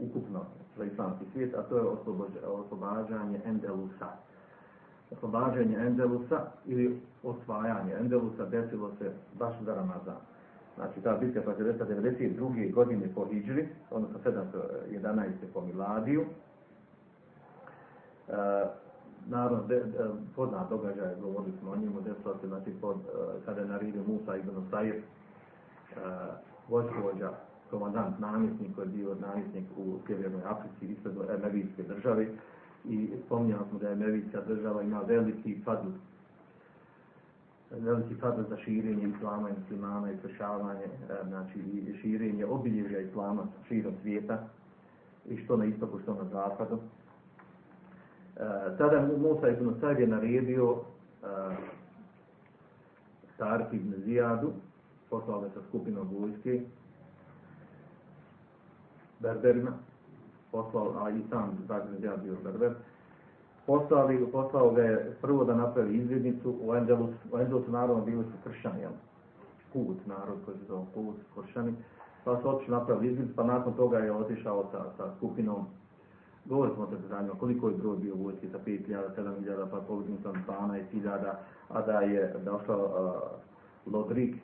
[0.00, 0.40] ukupno
[0.78, 1.84] za islamski svijet, a to je
[2.46, 4.08] oslobađanje Endelusa
[5.10, 10.16] oslobađanje Endelusa ili osvajanje Endelusa desilo se baš za Ramazan.
[10.76, 12.74] Znači ta bitka desila 92.
[12.74, 15.30] godine po Hidžri, odnosno 711.
[15.54, 16.24] po Miladiju.
[18.28, 18.32] E,
[19.26, 19.98] naravno, de, de,
[20.36, 24.36] poznat događaj, govorili smo o njemu, desilo se znači, pod, e, kada je naredio Musa
[24.36, 25.02] ibn Sajr, e,
[26.68, 27.30] vojskovođa,
[27.70, 32.26] komandant, namjesnik koji je bio namjesnik u Sjevernoj Africi, ispred Emevijske države,
[32.88, 35.88] i spominjali smo da je Mevijska država ima veliki fadl.
[37.72, 40.88] E, veliki fadl za širenje islama i muslimana i sprešavanje, e,
[41.28, 44.48] znači i širenje obilježja islama širom svijeta
[45.28, 46.78] i što na istoku, što na zapadu.
[48.36, 48.40] E,
[48.78, 50.76] tada Mu- Musa ibn Said je naredio
[51.22, 51.26] e,
[53.36, 54.52] Tark ibn Zijadu,
[55.10, 56.60] poslao ga sa skupinom vojske,
[59.20, 59.72] Berberima,
[60.52, 62.74] poslao, a i sam ibn Zijad bio Berber,
[63.66, 68.30] poslali, poslao ga je prvo da napravi izvidnicu u Endelus, u Endelusu naravno bili su
[68.44, 68.92] kršćani, jel?
[69.72, 71.74] Put, narod koji se zove Put, kršćani,
[72.24, 75.66] pa su otišli napravili izvidnicu, pa nakon toga je otišao sa, sa skupinom
[76.48, 80.18] Govorili smo o tome koliko je broj bio u vojski sa 5.000, 7.000, pa povidim
[80.22, 81.32] sam 12.000,
[81.68, 84.36] a da je došao uh, Lodrik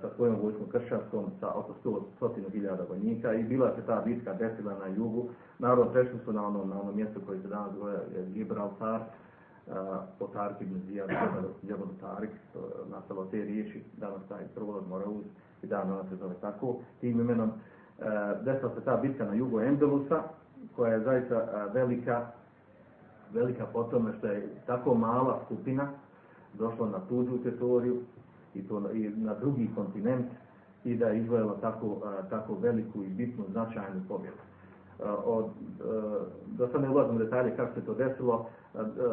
[0.00, 1.74] sa svojom vojskom kršćanskom sa oko
[2.20, 5.28] 100.000 vojnika i bila se ta bitka desila na jugu.
[5.58, 7.98] Naravno, prešli su na ono, na ono mjesto koje se danas zove
[8.34, 9.00] Gibraltar,
[10.18, 11.08] po Tarik ibn Zijad,
[11.62, 12.30] Djebel Tarik,
[12.90, 15.24] nastalo te riječi, danas taj provod Morauz
[15.62, 17.48] i dan danas se zove tako, tim imenom.
[17.48, 18.04] Uh,
[18.44, 20.22] desila se ta bitka na jugu Endelusa,
[20.76, 22.26] koja je zaista a, velika,
[23.32, 25.88] velika po tome što je tako mala skupina
[26.54, 28.02] došla na tuđu teritoriju
[28.54, 30.26] i to i na drugi kontinent
[30.84, 31.96] i da je izvojila tako,
[32.30, 34.36] tako veliku i bitnu značajnu pobjedu.
[35.24, 35.46] Od,
[36.46, 38.46] da sad ne ulazim u detalje kako se to desilo,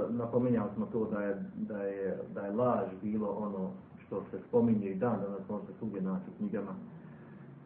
[0.10, 3.70] napominjali smo to da je, da, je, da je laž bilo ono
[4.06, 6.76] što se spominje i dan danas može se svugdje naći knjigama,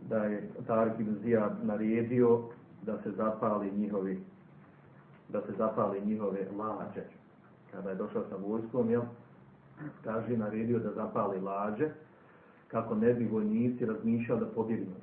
[0.10, 2.40] da je Tarik ibn Zijad naredio
[2.86, 4.24] da se zapali njihovi
[5.34, 7.04] da se zapali njihove lađe.
[7.72, 9.02] Kada je došao sa vojskom, jel,
[10.04, 11.90] kaže naredio da zapali lađe,
[12.68, 14.94] kako ne bi vojnici razmišljali da pobjegnu.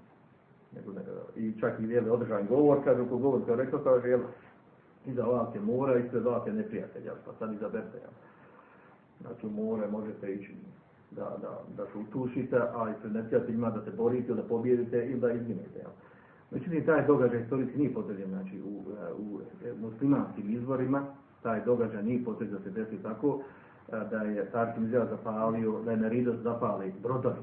[1.36, 4.20] I čak i vijeli održan govor, kaže, ko govor kao rekao, kaže, jel,
[5.06, 8.10] iza vas je mora, ispred vas je neprijatelj, jel, pa sad izaberte, jel.
[9.20, 10.54] Znači, u more možete ići
[11.10, 15.32] da, da, da se utušite, a ispred neprijateljima da se borite, da pobjedite ili da
[15.32, 15.90] izginete, jel.
[16.50, 18.82] Međutim, taj događaj historijski nije potvrđen, znači u,
[19.18, 19.40] u
[19.80, 21.06] muslimanskim izvorima,
[21.42, 23.42] taj događaj nije potvrđen da se desi tako,
[23.90, 27.42] da je Tarkim Izjela zapalio, da je Neridos zapali brodovi.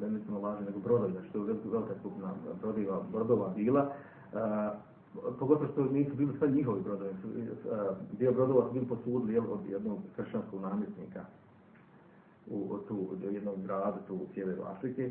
[0.00, 2.32] Ne mislimo lažno, nego brodovi, znači to je velika, velika skupina
[3.12, 3.92] brodova, bila.
[4.34, 4.72] A,
[5.38, 7.10] pogotovo što nisu bili sve njihovi brodovi.
[8.18, 11.24] Dio brodova su bili posudili od jednog kršćanskog namjesnika
[12.46, 15.10] u, tu, jednom gradu tu u sjeveru Afrike.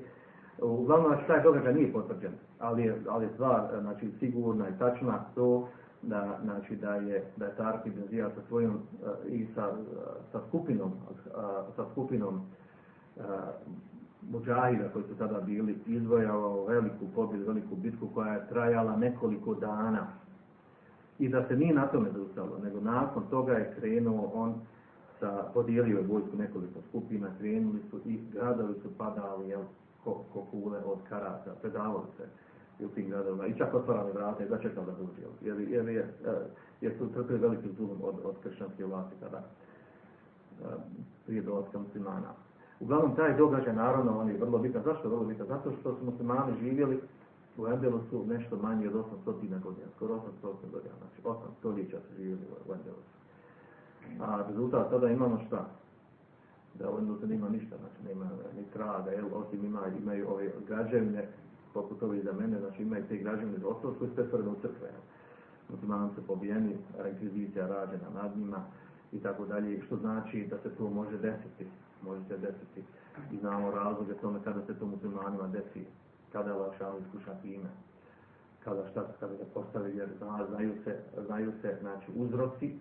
[0.61, 5.67] Uglavnom, taj događaj nije potvrđen, ali je, ali je stvar, znači, sigurna i tačna to
[6.01, 8.01] da, znači, da je, da je Tark ibn
[8.35, 9.77] sa svojom uh, i sa, uh,
[10.31, 13.23] sa skupinom, uh, sa skupinom uh,
[14.31, 20.07] muđahida koji su tada bili izvojavao veliku pobjedu, veliku bitku koja je trajala nekoliko dana.
[21.19, 24.55] I da se nije na tome zaustavilo, nego nakon toga je krenuo on
[25.19, 29.61] sa, podijelio je vojsku nekoliko skupina, krenuli su i gradovi su padali, jel,
[30.03, 30.47] ko, ko
[30.85, 32.23] od karata, predavali se
[32.79, 36.13] i u tim gradovima i čak otvarali vrata i začekali da dođe, jer, jer, je,
[36.81, 39.43] jer su trpili veliki zulum od, od kršćanske vlasti tada
[41.25, 42.33] prije dolaska muslimana.
[42.79, 44.83] Uglavnom, taj događaj, naravno, on je vrlo bitan.
[44.83, 45.47] Zašto je vrlo bitan?
[45.47, 47.01] Zato što su muslimani živjeli
[47.57, 52.41] u Endelusu nešto manje od 800 godina, skoro 800 godina, znači 8 stoljeća su živjeli
[52.69, 53.19] u Endelusu.
[54.19, 55.65] A rezultat tada imamo šta?
[56.79, 61.27] da on tu nema ništa, znači nema ni traga, jel, osim ima, imaju ove građevine,
[61.81, 64.89] poput za mene, znači imaju te građevine za ostalo su pretvorene u crkve.
[65.69, 68.63] Muslimani su pobijeni, rekvizicija rađena nad njima
[69.11, 71.65] i tako dalje, što znači da se to može desiti,
[72.03, 72.83] može se desiti
[73.31, 75.85] i znamo razloge tome kada se to muslimanima desi,
[76.31, 77.69] kada je lakšao iskuša time,
[78.63, 80.09] kada šta, kada postavi, jer
[80.49, 82.75] znaju se, znaju se, znači, uzroci,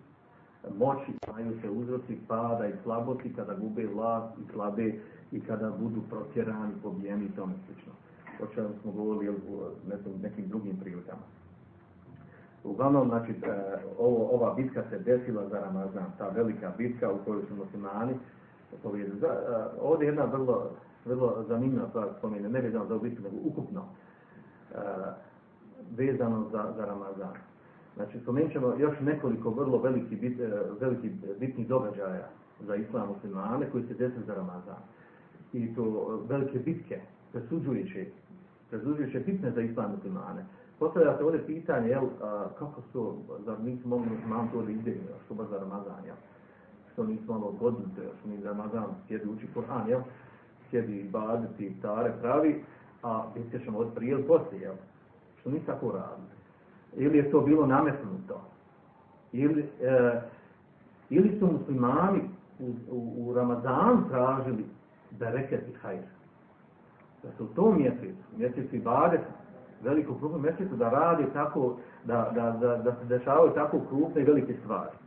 [0.77, 4.93] moći, znaju se uzroci pada i slabosti kada gube vlast i slabe
[5.31, 7.93] i kada budu protjerani, pobijeni i tome slično.
[8.43, 9.37] O čemu smo govorili u
[10.21, 11.21] nekim, drugim prilikama.
[12.63, 13.33] Uglavnom, znači,
[13.99, 18.13] ovo, ova bitka se desila za Ramazan, ta velika bitka u kojoj su muslimani
[18.83, 19.21] povedali.
[19.81, 20.71] Ovdje je jedna vrlo,
[21.05, 23.85] vrlo zanimljiva stvar spomene, ne vezano za ovu bitku, nego ukupno
[25.97, 27.33] vezano za, za Ramazan.
[27.95, 30.39] Znači, spomenut ćemo još nekoliko vrlo veliki, bit,
[30.79, 32.27] veliki bitnih događaja
[32.67, 34.77] za islam muslimane koji se desili za Ramazan.
[35.53, 35.83] I to
[36.29, 38.05] velike bitke, presuđujuće,
[38.69, 40.45] presuđujuće bitne za islam muslimane.
[40.79, 45.07] Postavlja se ovdje pitanje, jel, a, kako su, zar nismo mogli musliman to da izbjegnu,
[45.25, 46.15] što baš za Ramazan, jel?
[46.93, 47.85] Što nismo malo godili,
[48.19, 50.01] što mi za Ramazan sjedi uči Koran, jel?
[50.69, 52.63] Sjedi baditi, tare pravi,
[53.03, 54.75] a bitke ćemo od prije ili poslije, jel?
[55.39, 56.39] Što nisi tako radili
[56.95, 58.41] ili je to bilo nametnuto,
[59.31, 60.21] ili, e,
[61.09, 62.21] ili su muslimani
[62.59, 64.65] u, u, u Ramazan tražili
[65.11, 66.03] bereket i hajr.
[67.23, 69.21] Da su u tom mjesecu, mjesecu i badet,
[69.83, 74.25] veliko krupno mjesecu, da radi tako, da, da, da, da se dešavaju tako krupne i
[74.25, 74.97] velike stvari.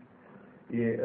[0.70, 0.98] I, e,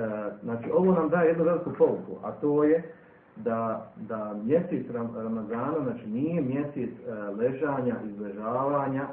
[0.43, 2.93] znači, ovo nam daje jednu veliku pouku, a to je
[3.35, 9.07] da, da mjesec Ram, Ramazana, znači nije mjesec e, ležanja, izležavanja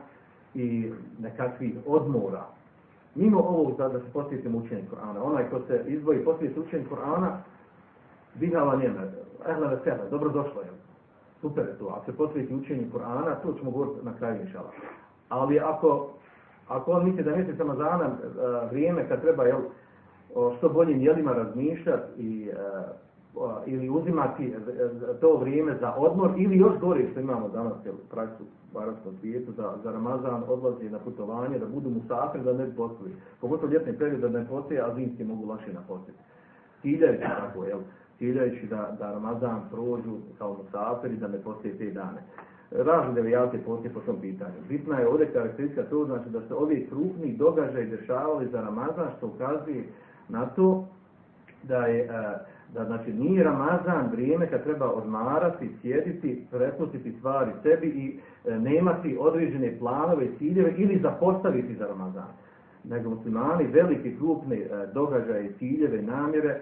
[0.55, 2.45] i nekakvih odmora.
[3.15, 7.39] Mimo ovog da, da se posjetimo učenje Korana, onaj ko se izdvoji posjetiti učenje Korana,
[8.35, 9.03] bihala njena,
[9.49, 10.69] ehla vesela, dobro došlo je.
[11.45, 14.71] Super je to, ako se posvijeti učenju Korana, to ćemo govoriti na kraju inšala.
[15.29, 16.11] Ali ako,
[16.69, 19.61] ako on misli da je mjesec Ramazana e, vrijeme kad treba jel,
[20.35, 22.55] o što boljim jelima razmišljati i e,
[23.67, 24.59] ili uzimati e,
[25.21, 29.53] to vrijeme za odmor ili još gore što imamo danas jel, praksu u arabskom svijetu
[29.53, 33.13] da za Ramazan odlazi na putovanje, da budu musafir, da ne postoji.
[33.41, 36.19] Pogotovo ljetni period da ne postoji, a zimski mogu lakše napostiti.
[36.83, 37.79] Ciljajući tako, jel,
[38.19, 42.23] ciljajući da, da Ramazan prođu kao musafir i da ne postoji te dane.
[42.71, 44.55] Razne devijate postoje po tom pitanju.
[44.69, 49.27] Bitna je ovdje karakteristika to, znači da se ovi krupni događaji dešavali za Ramazan, što
[49.27, 49.85] ukazuje
[50.29, 50.87] na to
[51.63, 52.09] da je
[52.75, 59.17] da znači nije Ramazan vrijeme kad treba odmarati, sjediti, prepustiti stvari sebi i e, nemati
[59.21, 62.29] određene planove, ciljeve ili zapostaviti za Ramazan.
[62.85, 66.61] Nego muslimani veliki, krupni e, događaje, ciljeve, namjere e,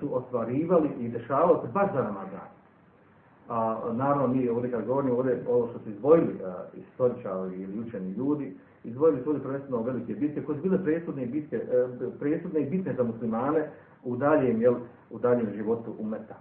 [0.00, 2.48] su ostvarivali i dešavalo se baš za Ramazan.
[3.48, 6.38] A, naravno, mi ovdje kad govorimo ovdje, ovo što su izdvojili
[6.74, 11.60] istoričari ili učeni ljudi, izdvojili su ovdje prvenstveno velike bitke, koje su bile presudne, bitke,
[12.18, 13.68] presudne i bitne za muslimane,
[14.04, 14.74] u daljem, jel,
[15.10, 16.34] u daljem životu umeta.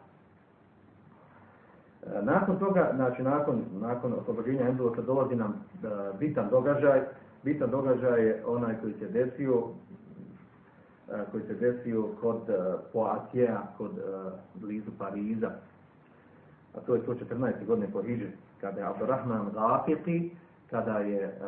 [2.03, 5.87] E, nakon toga, znači nakon, nakon oslobođenja Endulosa dolazi nam e,
[6.19, 7.01] bitan događaj.
[7.43, 9.86] Bitan događaj je onaj koji se desio e,
[11.31, 12.41] koji se desio kod
[12.93, 13.91] Poatija, kod
[14.53, 15.51] blizu Pariza.
[16.75, 17.65] A to je 114.
[17.65, 18.27] godine po Hiđi,
[18.61, 20.35] kada je Abdurrahman Gafiti,
[20.69, 21.39] kada je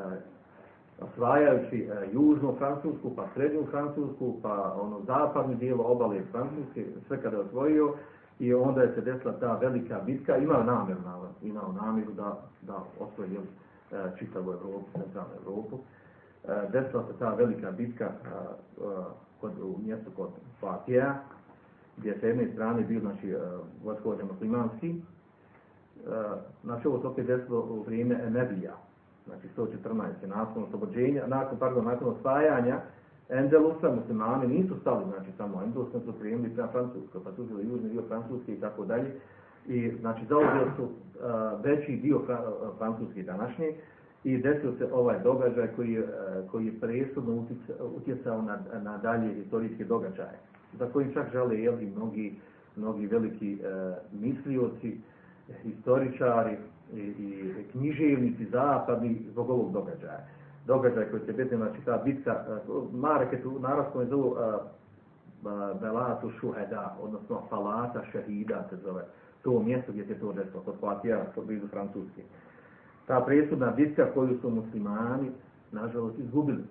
[1.01, 7.43] osvajajući južnu Francusku, pa srednju Francusku, pa ono zapadni dijelo obale Francuske, sve kada je
[7.43, 7.93] osvojio
[8.39, 12.83] i onda je se desila ta velika bitka, imao namjer, naravno, imao namjeru da, da
[12.99, 13.39] osvoji
[14.19, 15.77] čitavu Evropu, centralnu Evropu.
[16.71, 18.11] Desila se ta velika bitka
[19.41, 21.21] kod, u mjestu kod Fatija,
[21.97, 23.35] gdje se jedne strane bio, znači,
[23.83, 24.95] vojskovođa muslimanski,
[26.63, 28.73] znači ovo se opet desilo u vrijeme Enebija,
[29.25, 30.27] znači 114.
[30.27, 32.81] nakon oslobođenja, nakon, pardon, nakon osvajanja
[33.29, 37.89] Endelusa, muslimani nisu stali, znači samo Endelus, su prijemili prema Francuskoj, pa su uzeli južni
[37.89, 39.11] dio Francuske i tako dalje.
[39.67, 40.89] I znači zauzeli su uh,
[41.63, 43.73] veći dio fra, Francuske današnje
[44.23, 46.05] i desio se ovaj događaj koji, uh,
[46.51, 47.45] koji je presudno
[47.95, 50.39] utjecao na, na dalje historijske događaje,
[50.79, 52.35] za koji čak žele jeli mnogi,
[52.75, 54.97] mnogi veliki uh, mislioci,
[55.63, 56.57] historičari,
[56.93, 60.27] i, i književnici zapadni zbog ovog događaja.
[60.67, 62.61] Događaj koji se biti, znači ta bitka,
[62.93, 64.35] Mareke tu narodskom je zovu
[65.81, 69.03] Belatu Šuheda, odnosno Palata Šehida se zove,
[69.41, 72.21] to mjesto gdje se to desilo, kod Fatija, blizu Francuske.
[73.09, 75.31] Ta presudna bitka koju su muslimani,
[75.71, 76.63] nažalost, izgubili.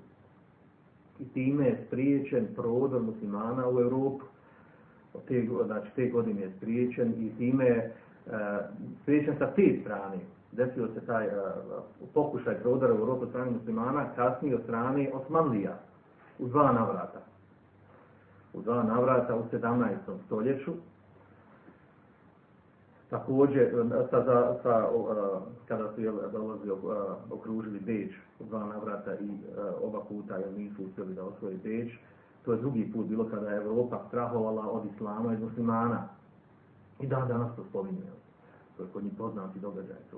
[1.20, 4.24] I time je spriječen prodor muslimana u Europu.
[5.29, 7.92] Te, znači, te godine je spriječen i time je
[9.03, 10.16] spriječen sa te strane.
[10.53, 11.33] Desio se taj uh,
[12.14, 15.79] pokušaj prodara u Europu strane muslimana, kasnije od strane Osmanlija,
[16.38, 17.20] u dva navrata.
[18.55, 19.94] U dva navrata u 17.
[20.27, 20.72] stoljeću.
[23.11, 23.71] Također,
[24.11, 26.81] sa, za, sa, uh, kada su jel, dolazi, uh,
[27.31, 29.31] okružili Beč u dva navrata i
[29.83, 31.92] oba puta jel, nisu uspjeli da osvoji Beč,
[32.44, 36.09] to je drugi put bilo kada je Evropa strahovala od islama i muslimana.
[37.01, 38.03] I dan danas to spominje.
[38.77, 39.97] To je kod njih poznati događaj.
[40.11, 40.16] To.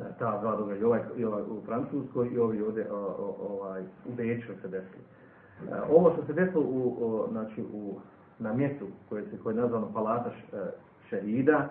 [0.00, 2.86] E, ta dva događaja, ovaj, ovaj u Francuskoj i ovi ovdje
[3.40, 5.04] ovaj, u Beču se desilo.
[5.70, 7.98] E, ovo što se desilo u, o, znači, u,
[8.38, 10.30] na mjestu koje se koje je nazvano Palata
[11.10, 11.68] Šehida,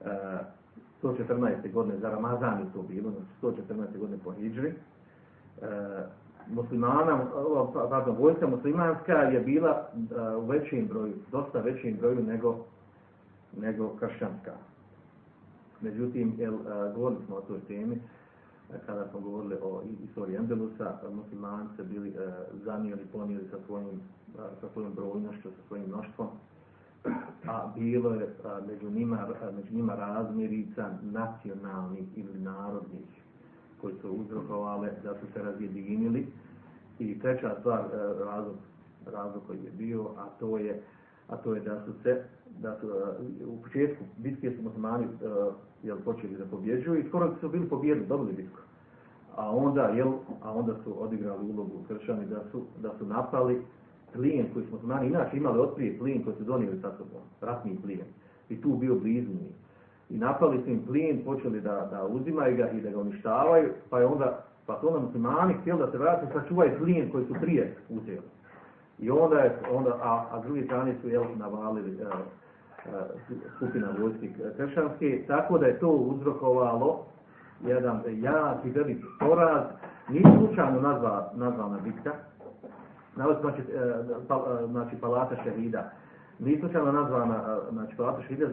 [0.00, 0.38] e,
[1.02, 1.72] 114.
[1.72, 3.98] godine za Ramazan je to bilo, znači 114.
[3.98, 4.68] godine po Hidžri.
[4.68, 4.74] E,
[6.48, 7.26] muslimana,
[7.74, 12.64] pa, pardon, vojska muslimanska je bila e, u većim broju, dosta većim broju nego
[13.56, 14.52] nego kršćanska.
[15.80, 16.54] Međutim, jel,
[16.94, 17.98] govorili smo o toj temi,
[18.86, 22.14] kada smo govorili o istoriji Endelusa, muslimani se bili
[22.64, 24.00] zanijeli, ponijeli sa svojim,
[24.60, 26.28] sa svojim brojnošću, sa svojim mnoštvom,
[27.46, 28.28] a bilo je
[28.66, 33.22] među njima, među njima razmirica nacionalnih ili narodnih
[33.80, 36.26] koji su uzrokovali da su se razjedinili.
[36.98, 37.84] I treća stvar,
[38.24, 38.56] razlog,
[39.06, 40.82] razlog koji je bio, a to je
[41.32, 42.22] a to je da su se,
[42.60, 45.08] da su e, u početku bitke su muslimani e,
[45.82, 48.58] jel, počeli da pobjeđuju i skoro su bili pobjedili, dobili bitku.
[49.36, 53.62] A onda, jel, a onda su odigrali ulogu kršćani da su, da su napali
[54.12, 58.06] plijen koji smo muslimani inače imali otprije plijen koji su donijeli sa sobom, ratni plijen.
[58.48, 59.54] I tu bio blizu njih.
[60.10, 63.98] I napali su im plijen, počeli da, da uzimaju ga i da ga uništavaju, pa
[64.00, 67.76] je onda, pa su onda muslimani htjeli da se vrati, sačuvaju plijen koji su prije
[67.88, 68.26] uzeli.
[68.98, 72.92] I onda je, onda, a, a s druge strane su jel, navalili uh, uh,
[73.56, 77.06] skupina vojske kršćanske, tako da je to uzrokovalo
[77.66, 79.64] jedan jak i velik poraz.
[80.08, 82.12] Nije slučajno nazva, nazvana bitka,
[83.16, 83.62] navod znači,
[84.28, 85.90] pa, znači palata šehida.
[86.38, 88.46] Nije slučajno nazvana znači, palata šehida,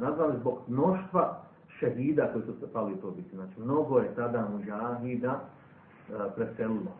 [0.00, 1.40] nazvana zbog mnoštva
[1.78, 3.36] šehida koji su se pali u toj bitci.
[3.36, 5.40] Znači, mnogo je tada muđahida
[6.36, 6.92] preselilo.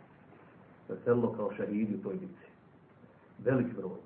[0.86, 2.44] Preselilo kao šehidi u toj bitci
[3.38, 3.98] velik broj.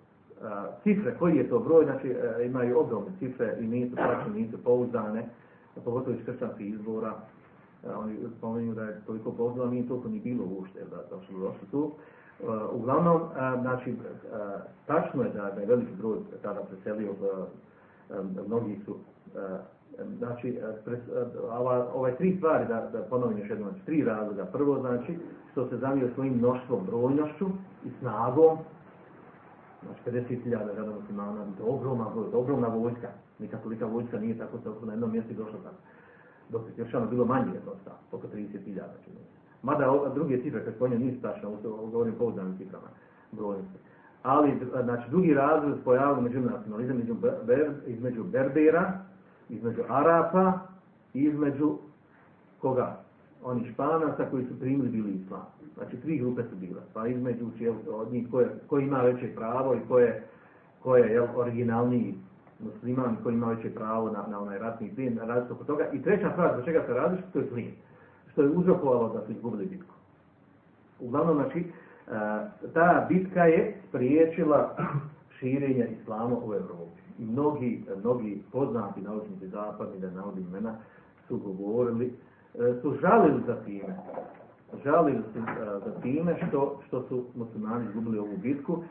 [0.83, 2.17] Cifre, koji je to broj, znači
[2.47, 5.29] imaju ogromne cifre i nisu tačne, nisu pouzdane,
[5.85, 7.15] pogotovo iz kršćanskih izbora.
[7.97, 11.69] Oni spominju da je toliko pouzdano, nije toliko ni bilo ušte da, da su došli
[11.71, 11.93] tu.
[12.73, 13.21] Uglavnom,
[13.61, 13.97] znači,
[14.87, 17.13] tačno je da, je veliki broj tada preselio,
[18.47, 18.97] mnogi su,
[20.19, 20.61] znači,
[21.95, 24.45] ove tri stvari, da, da ponovim još jednom, tri razloga.
[24.45, 25.19] Prvo, znači,
[25.53, 27.47] što se zamio svojim mnoštvom, brojnošću
[27.85, 28.59] i snagom,
[29.83, 33.09] znači 50.000 rada muslimana, ogromna broj, ogromna vojska.
[33.39, 35.77] Nikad tolika vojska nije tako se na jednom mjestu došla tako.
[36.49, 39.38] Dok je kršćano bilo manje je dosta, oko 30.000 čini.
[39.63, 42.87] Mada druge cifre, kad spominjem, nisu tačne, ovo govorim pouzdanim ciframa,
[43.33, 43.79] brojnosti.
[44.23, 44.53] Ali,
[44.83, 47.15] znači, drugi razred pojavili među nacionalizam, između,
[47.47, 48.93] ber, između Berbera,
[49.49, 50.59] između Arapa
[51.15, 51.79] i između
[52.61, 52.97] koga?
[53.45, 55.47] Oni španaca koji su primili bili islam.
[55.75, 56.81] Znači, tri grupe su bile.
[56.95, 57.47] Pa između
[57.93, 60.27] od njih ko, je, ko ima veće pravo i ko je,
[60.83, 62.15] ko je jel, originalniji
[62.61, 65.89] musliman, ko ima veće pravo na, na onaj ratni plin, različno oko toga.
[65.93, 67.71] I treća stvar, za čega se radi, što je plin.
[68.39, 69.95] Što je uzrokovalo da su izgubili bitku.
[71.01, 71.65] Uglavnom, znači,
[72.75, 74.77] ta bitka je spriječila
[75.39, 77.01] širenje islama u Evropi.
[77.19, 80.75] I mnogi, mnogi poznati naučnici zapadni, da navodim imena,
[81.29, 82.13] su govorili,
[82.83, 83.97] su žalili za time
[84.85, 85.41] žalili su
[85.85, 88.83] za time što, što su muslimani izgubili ovu bitku.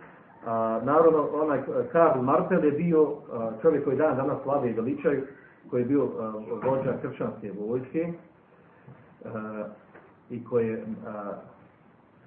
[0.83, 3.15] Naravno, onaj Karl Martel je bio
[3.61, 5.23] čovjek koji dan danas slave i veličaju,
[5.69, 6.07] koji je bio
[6.63, 8.13] vođa kršćanske vojske
[10.29, 11.33] i koji je a,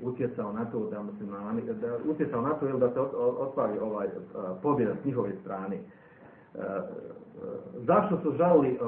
[0.03, 4.55] utjecao na to da muslimani, da utjecao na to jel, da se ostvari ovaj a,
[4.63, 5.79] pobjeda s njihove strane.
[7.75, 8.79] Zašto su žalili,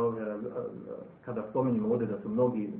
[1.25, 2.73] kada spomenimo ovdje da su mnogi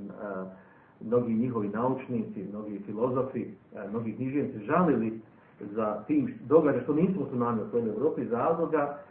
[1.05, 3.47] mnogi njihovi naučnici, mnogi filozofi,
[3.91, 5.21] mnogi knjižnici žalili
[5.61, 8.29] za tim događaja što nisu muslimani u svojoj Evropi iz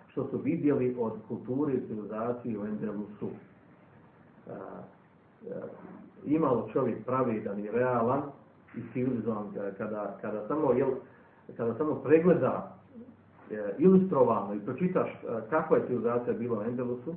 [0.08, 3.30] što su vidjeli od kulture i civilizacije u Endelusu.
[5.46, 5.62] E, e,
[6.26, 8.22] imalo čovjek pravedan i realan
[8.76, 10.90] i civilizovan kada, kada, samo, jel,
[11.58, 12.78] kada samo pregleda
[13.78, 15.10] ilustrovano i pročitaš
[15.50, 17.16] kakva je civilizacija bila u Endelusu,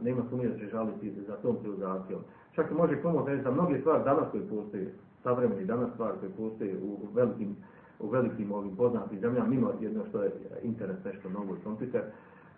[0.00, 2.20] nema sumnje da će žaliti za tom civilizacijom.
[2.54, 6.76] Čak može pomoći reći za mnoge stvari danas koje postoje, savremeni danas stvari koje postoje
[6.82, 7.56] u velikim,
[8.00, 11.88] u velikim ovim poznatim zemljama, mimo jedno što je interes nešto mnogo i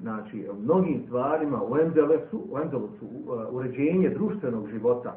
[0.03, 3.07] znači mnogim stvarima u Endelusu, u Endelusu
[3.51, 5.15] uređenje društvenog života,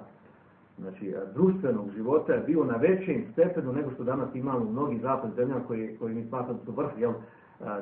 [0.79, 5.35] znači društvenog života je bilo na većem stepenu nego što danas imamo u mnogim zapadnim
[5.35, 7.13] zemljama koje, koje mi smatramo su vrh, jel,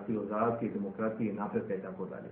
[0.06, 2.30] civilizacije, demokratije, napretka i tako dalje.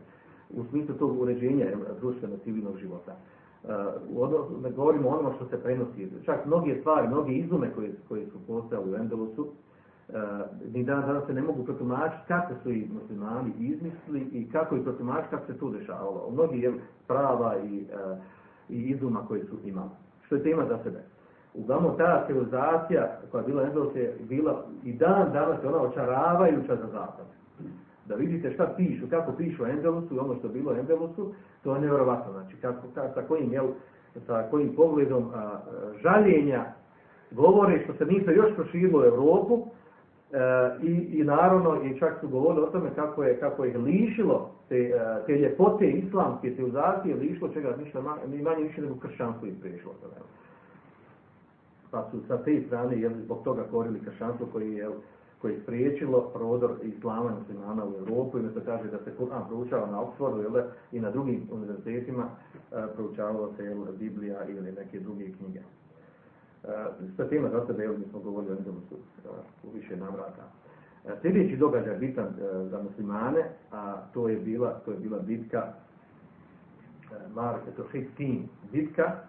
[0.50, 1.66] U smislu tog uređenja
[2.02, 3.16] društveno-civilnog života
[3.64, 6.10] uh, ne govorimo o onome što se prenosi.
[6.26, 9.48] Čak mnoge stvari, mnoge izume koje, koje su postale u Endelusu,
[10.74, 14.84] ni dan danas se ne mogu protumačiti kako su i muslimani izmislili i kako i
[14.84, 16.30] protumačiti kako se to dešavalo.
[16.32, 16.74] Mnogi je
[17.08, 18.18] prava i, uh,
[18.70, 19.90] i izuma koje su imali.
[20.26, 21.04] Što je tema za sebe.
[21.54, 26.76] Uglavnom ta civilizacija koja je bila Endelus je bila i dan danas je ona očaravajuća
[26.76, 27.26] za zapad
[28.12, 31.34] da vidite šta pišu, kako pišu Endelusu i ono što je bilo Endelusu,
[31.64, 32.32] to je nevjerovatno.
[32.32, 33.68] Znači, kako, ka, sa, kojim, jel,
[34.28, 35.60] sa kojim pogledom a,
[36.04, 36.66] žaljenja
[37.32, 39.81] govore što se nisu još proširilo u Evropu a,
[40.84, 44.94] i, i naravno i čak su govorili o tome kako je, kako je lišilo te,
[45.00, 49.92] a, te ljepote islamske civilizacije, lišilo čega ništa ni manje više nego kršćanstvo i prešlo.
[51.92, 54.90] Pa su sa te strane jel, zbog toga korili kršćanstvo koji je
[55.42, 59.48] koje je spriječilo prodor islama i muslimana u Europu i se kaže da se Kur'an
[59.48, 65.00] proučava na Oxfordu jel, i na drugim univerzitetima e, proučavalo se jel, Biblija ili neke
[65.00, 65.60] druge knjige.
[66.64, 66.68] E,
[67.16, 69.30] Sve tema za sebe, mi smo govorili o e,
[69.64, 70.44] u više navrata.
[71.06, 75.58] E, Sljedeći događaj bitan e, za muslimane, a to je bila, to je bila bitka
[75.68, 75.74] e,
[77.34, 79.20] Marke to Hittin, bitka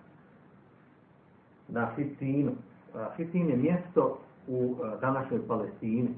[1.69, 2.53] na Hittinu.
[3.17, 4.19] Hittin je mjesto
[4.49, 6.15] u e, današnjoj Palestini,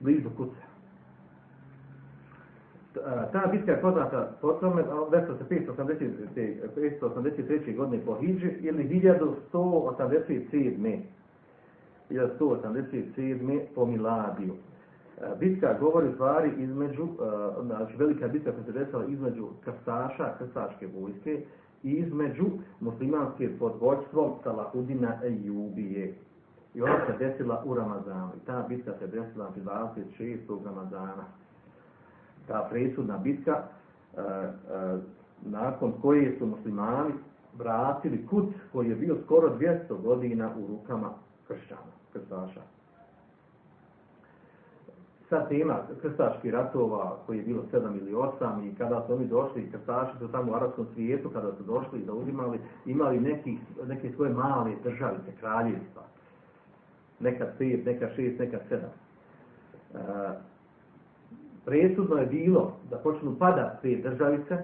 [0.00, 0.71] blizu Kuca.
[3.32, 6.08] Ta- bitka je poznata po tome, a, desila se 580
[6.76, 7.76] 583.
[7.76, 11.00] godine po Hidži ili 1187.
[12.10, 13.60] 1187.
[13.74, 14.52] po Miladiju.
[14.52, 14.54] E,
[15.40, 17.06] Bitka govori stvari između, e,
[17.62, 21.42] znači velika bitka koja se desila između krstaša, krstaške vojske
[21.82, 22.44] i između
[22.80, 26.14] muslimanske pod vođstvom Salahudina Ejubije.
[26.74, 28.30] I ona se desila u Ramazanu.
[28.36, 29.60] I ta bitka se desila znači
[30.20, 30.64] 26.
[30.64, 31.24] Ramazana.
[32.52, 34.98] Ta presudna bitka e, e,
[35.42, 37.12] nakon koje su muslimani
[37.58, 41.10] vratili kut koji je bio skoro 200 godina u rukama
[41.48, 42.60] kršćana, krstaša.
[45.28, 49.70] Sa tema krstaških ratova koji je bilo 7 ili 8 i kada su oni došli,
[49.70, 54.32] krstaši su tamo u arapskom svijetu, kada su došli i zauzimali, imali neki, neke svoje
[54.32, 56.02] male državice, kraljevstva.
[57.20, 58.60] Nekad 5, nekad 6, nekad
[59.94, 60.32] 7.
[61.64, 64.58] Presudno je bilo da počnu padat te državice,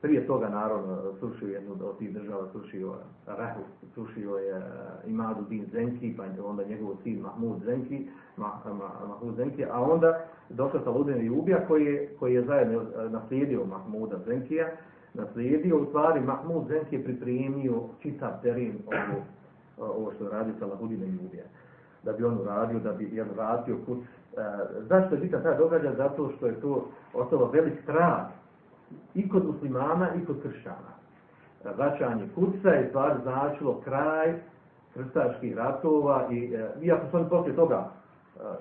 [0.00, 2.94] prije toga naravno srušio jednu od tih država, srušio
[3.26, 3.60] Rahu,
[3.94, 4.62] srušio je eh,
[5.06, 9.80] Imadu bin Zenki, pa je onda njegov sin Mahmud Zenki, Ma, Ma, Mahmud Zenki, a
[9.80, 14.68] onda došao Saludin Jubija koji je, koji je zajedno eh, naslijedio Mahmuda Zenkija,
[15.14, 19.22] naslijedio, u stvari Mahmud Zenki je pripremio čitav teren ovo,
[19.92, 21.44] ovo što radi Salahudina Jubija
[22.04, 23.98] da bi on uradio, da bi jel, vratio kut.
[24.38, 24.42] E,
[24.88, 25.94] zašto je bitan taj događaj?
[25.96, 28.26] Zato što je to ostalo velik trag
[29.14, 30.92] i kod muslimana i kod kršćana.
[31.64, 34.34] E, Vraćanje kuca je stvar značilo kraj
[34.94, 37.90] krstaških ratova i e, iako su oni poslije toga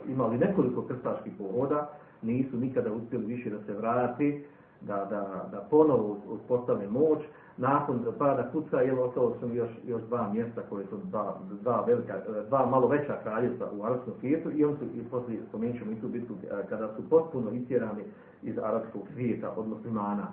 [0.08, 1.90] imali nekoliko krstaških pohoda,
[2.22, 4.46] nisu nikada uspjeli više da se vrati,
[4.82, 7.20] da, da, da ponovo uspostave moć.
[7.58, 12.14] Nakon pada kuca je ostalo su još, još dva mjesta koje su dva, dva, velika,
[12.48, 16.02] dva malo veća kraljevstva u arapskom svijetu i on su i poslije spomenut ćemo i
[16.02, 18.04] tu bitku e, kada su potpuno itjerani
[18.42, 20.28] iz arapskog svijeta od muslimana.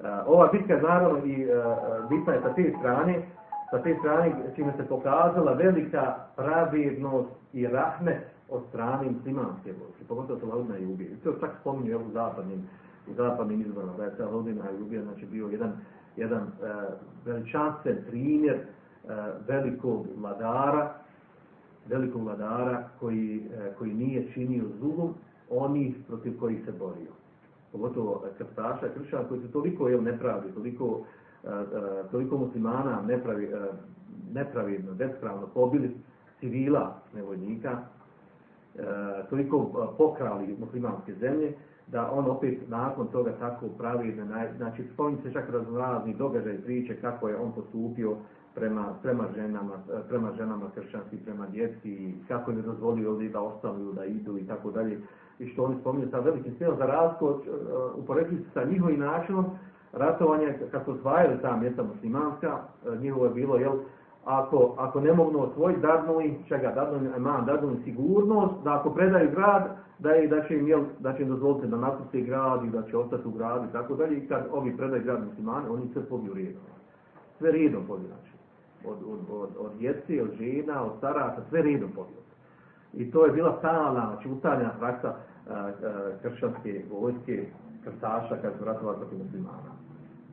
[0.00, 1.46] E, Ova bitka naravno i e,
[2.08, 3.22] bitna je sa te strane,
[3.70, 10.40] sa te strane čime se pokazala velika pravednost i rahmet od strane muslimanske vojske, pogotovo
[10.40, 11.10] Salaudina i Ubije.
[11.10, 12.68] I to čak spominju u zapadnim,
[13.10, 15.72] u zapadnim izborima, da je Salaudina i Ubije znači, bio jedan,
[16.16, 16.48] jedan e,
[17.24, 18.64] veličanstven primjer e,
[19.48, 20.94] velikog vladara,
[21.88, 25.14] velikog vladara koji, e, koji nije činio zulum
[25.50, 27.12] onih protiv kojih se borio.
[27.72, 31.04] Pogotovo krstaša, kršćana koji su toliko jel, nepravi, toliko,
[32.10, 33.50] toliko muslimana nepravi,
[34.32, 35.96] nepravidno, bespravno pobili
[36.40, 37.78] civila nevojnika,
[39.30, 41.54] toliko pokrali muslimanske zemlje,
[41.86, 44.24] da on opet nakon toga tako pravidno,
[44.56, 45.44] znači spominje se čak
[45.76, 48.16] razni događaj priče kako je on postupio
[48.56, 49.72] prema, prema ženama,
[50.08, 54.46] prema ženama kršćanskih, prema djeci, kako im je dozvolio ovdje da ostanu, da idu i
[54.46, 55.00] tako dalje.
[55.38, 58.16] I što oni spominju sa velikim smijelom za razliku uh,
[58.54, 59.44] sa njihovim načinom
[59.92, 63.72] ratovanja kad su osvajali ta mjesta muslimanska, uh, njihovo je bilo, jel,
[64.26, 68.74] ako, ako ne mogu osvojiti, dadnu im, čega, dadnu im eman, dadnu im sigurnost, da
[68.74, 72.64] ako predaju grad, da, je, da, će im, da će im dozvoliti da napusti grad
[72.64, 74.16] i da će ostati u gradu i tako dalje.
[74.16, 76.62] I kad ovi predaju grad muslimane, oni sve pobiju redom.
[77.38, 78.32] Sve redom pobiju, znači.
[78.84, 82.22] Od, od, od, od djeci, od žena, od staraca, sve redom pobiju.
[82.92, 85.14] I to je bila stalna, znači ustaljena praksa
[86.22, 87.46] kršćanske vojske,
[87.84, 89.72] krstaša kad su ratovali protiv muslimana.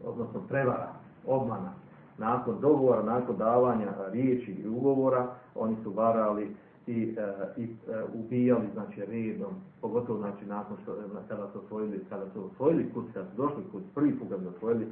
[0.06, 0.90] Odnosno prevara,
[1.26, 1.83] obmana.
[2.18, 6.56] Nakon dogovora, nakon davanja riječi i ugovora, oni su varali
[6.88, 7.16] i,
[7.58, 7.68] i
[8.14, 10.96] ubijali znači redom, pogotovo znači nakon što
[11.30, 13.64] kada su osvojili, kada su osvojili kut, kada su došli
[13.96, 14.88] prvi put kad su osvojili,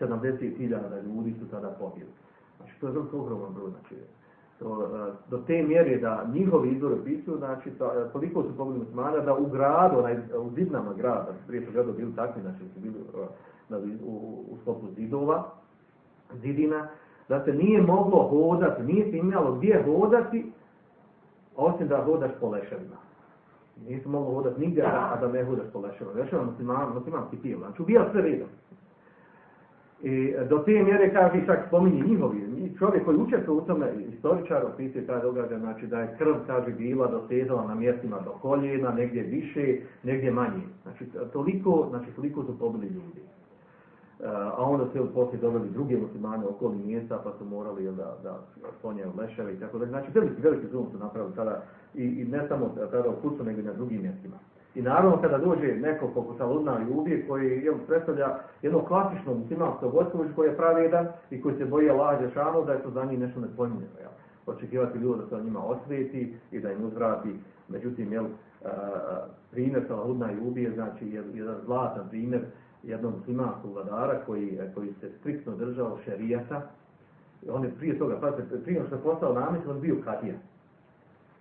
[0.00, 2.10] 70.000 ljudi su tada pobili.
[2.56, 3.94] Znači to je vrlo ogroman broj, znači
[4.58, 4.88] to,
[5.30, 9.46] do te mjere da njihovi izvori opisuju, znači to, toliko su pobili muslimana da u
[9.46, 12.94] gradu, onaj, u zidnama grada, prije su gradu bili takvi, znači su bili
[13.68, 15.44] na, u, u sklopu zidova,
[16.42, 16.88] zidina,
[17.28, 20.52] da se nije moglo hodati, nije se imalo gdje hodati,
[21.56, 22.96] osim da hodaš po leševima.
[23.86, 26.20] Nije se moglo hodati nigdje, a da ne hodaš po leševima.
[26.20, 28.48] Leševima musliman, muslimanski pil, znači ubijao sve redom.
[30.02, 35.06] I do te mjere, kaže, čak spominje njihovi, čovjek koji učestvuje u tome, istoričar opisuje
[35.06, 39.76] taj događaj, znači da je krv, kaže, bila dosezala na mjestima do koljena, negdje više,
[40.02, 40.62] negdje manje.
[40.82, 43.20] Znači, toliko, znači, toliko su pobili ljudi.
[44.56, 48.38] A onda se poslije dobili druge muslimane okolni mjesta, pa su morali da, da
[48.78, 49.86] sklonjaju leševe i tako da.
[49.86, 51.62] Znači, veliki, veliki zum su napravili tada
[51.94, 54.36] i, i ne samo tada u kucu, nego i na drugim mjestima.
[54.74, 59.88] I naravno kada dođe neko poput Saludna i ubije koji jel, predstavlja jedno klasično muslimansko
[59.88, 63.18] vodstvo koje je pravedan i koji se boje Allah Đešanu da je to za njih
[63.18, 63.98] nešto nepojmljeno.
[64.00, 64.10] Jel.
[64.46, 67.34] Očekivati ljudi da se o njima osvijeti i da im uzvrati.
[67.68, 68.24] Međutim, jel,
[69.50, 72.42] primjer Saludna i ubije znači jedan zlatan primjer
[72.86, 76.62] jednog muslimanskog vladara koji, koji se striktno držao šerijata.
[77.48, 78.32] On je prije toga, pa
[78.64, 80.34] prije što je postao namjet, on bio kadija.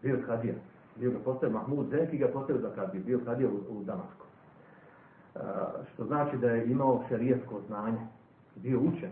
[0.02, 0.54] Bio kadija
[0.96, 4.26] bio ga postavio Mahmud Zenki ga postavio za kadiju, bio kadija u, u Damasku.
[5.36, 5.40] E,
[5.94, 8.00] što znači da je imao šerijetsko znanje,
[8.56, 9.12] bio učen,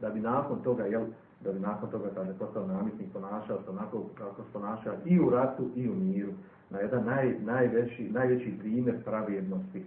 [0.00, 1.04] da bi nakon toga, jel,
[1.40, 5.20] da bi nakon toga kada je postao namjetnik ponašao se onako kako se ponaša i
[5.20, 6.32] u ratu i u miru,
[6.70, 9.84] na jedan naj, najveći, najveći primjer pravijednosti.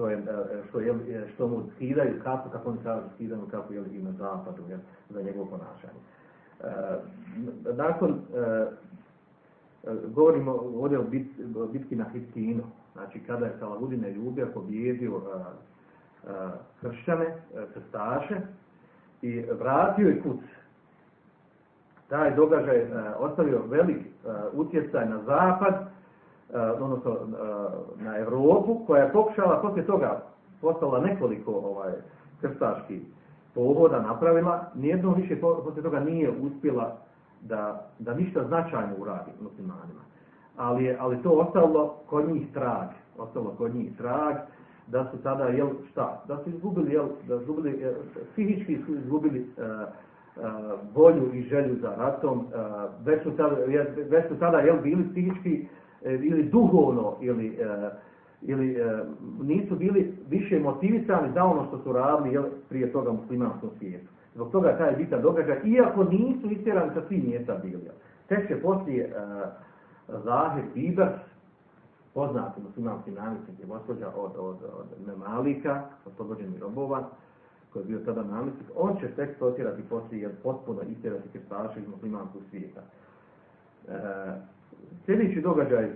[0.00, 3.84] Što, je, e, što, je, što mu skidaju kapu, kako oni kažu, skidaju kapu jel,
[3.92, 4.62] i na zapadu
[5.10, 6.00] za njegovo ponašanje.
[6.60, 8.66] E, nakon e,
[9.84, 11.26] E, govorimo ovdje o, bit,
[11.72, 15.38] bitki na Histinu, znači kada je Salahudin Ljubija pobjedio e,
[16.30, 16.34] e,
[16.80, 17.36] kršćane,
[17.74, 18.36] krstaše
[19.22, 20.40] i vratio je kuc.
[22.08, 22.86] Taj događaj
[23.18, 24.06] ostavio velik
[24.52, 25.90] utjecaj na zapad,
[26.54, 30.22] odnosno a, na Europu, koja je pokušala poslije toga
[30.60, 31.92] postala nekoliko ovaj
[32.40, 33.02] krstaških
[33.54, 36.96] pohoda napravila, nijedno više poslije toga nije uspjela
[37.40, 40.00] da, da ništa značajno uradi muslimanima.
[40.56, 42.88] Ali, je, ali to ostalo kod njih trag.
[43.18, 44.36] Ostalo kod njih trag
[44.86, 46.22] da su tada, jel, šta?
[46.28, 47.94] Da su izgubili, jel, da su izgubili, jel,
[48.34, 49.88] fizički su izgubili uh,
[50.94, 52.46] volju i želju za ratom.
[53.04, 53.56] Već, su tada,
[54.10, 57.92] već su tada, jel, bili psihički uh, ili duhovno ili uh,
[58.42, 59.04] ili e,
[59.42, 64.08] nisu bili više motivisani za ono što su radili jel, prije toga muslimanskom svijetu.
[64.34, 67.82] Zbog toga taj bitan događaj, iako nisu istjerani sa svih mjesta bili.
[68.28, 69.14] Tek će poslije
[70.08, 71.20] Zahir Ibers,
[72.14, 77.08] poznati muslimanski namjesnik je gospođa od, od, od Memalika, oslobođeni robova,
[77.72, 81.88] koji je bio tada namjesnik, on će tek potjerati poslije, jer potpuno istjerati krstaše iz
[81.88, 82.80] muslimanskog svijeta.
[85.06, 85.88] Sljedeći događaj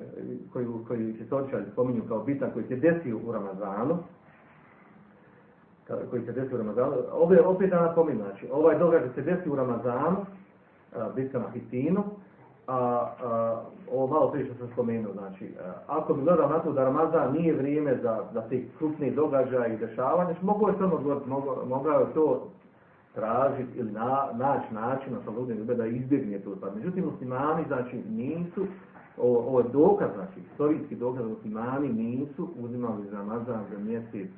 [0.53, 3.99] koji, koji se storičari spominju kao bitan, koji se desio u Ramazanu,
[6.11, 6.93] koji se desi u Ramazanu.
[7.12, 10.16] Ove opet da napominjem, znači, ovaj događaj se desi u Ramazanu,
[11.16, 12.05] bitka na Hitinu,
[12.66, 13.62] a, a,
[13.93, 17.33] ovo malo prije što sam spomenuo, znači, a, ako bi gledao na to da Ramazan
[17.33, 21.29] nije vrijeme za, za te krupne događaje i dešavanje, znači, mogu je samo odgovoriti,
[21.66, 22.49] mogao je to
[23.15, 26.57] tražiti ili na, naći način na saludne ljube da izbjegne to.
[26.61, 28.67] Pa, međutim, muslimani, znači, nisu,
[29.19, 34.31] ovo, je dokaz, znači, istorijski dokaz, muslimani nisu uzimali za Ramazan za mjesec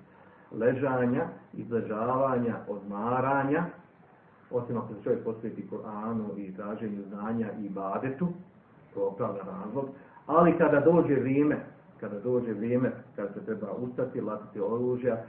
[0.53, 3.65] ležanja, izležavanja, odmaranja,
[4.51, 8.29] osim ako se čovjek posveti Koranu i traženju znanja i badetu,
[8.95, 9.89] to je razlog,
[10.27, 11.57] ali kada dođe vrijeme,
[12.01, 15.25] kada dođe vrijeme, kada se treba ustati, latiti oružja,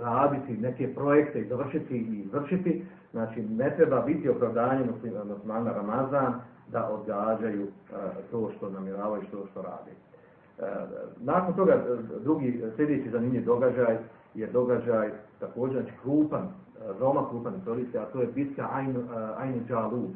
[0.00, 4.84] raditi neke projekte i završiti i vršiti, znači ne treba biti opravdanje
[5.28, 6.34] muslimana Ramazan
[6.72, 7.66] da odgađaju
[8.30, 9.90] to što namjeravaju, što što radi.
[11.20, 11.84] Nakon toga,
[12.22, 13.98] drugi sljedeći zanimljiv događaj
[14.34, 16.48] je događaj također znači, krupan,
[17.00, 18.68] veoma krupan istorijski, a to je bitka
[19.38, 20.10] Ain, Džalut.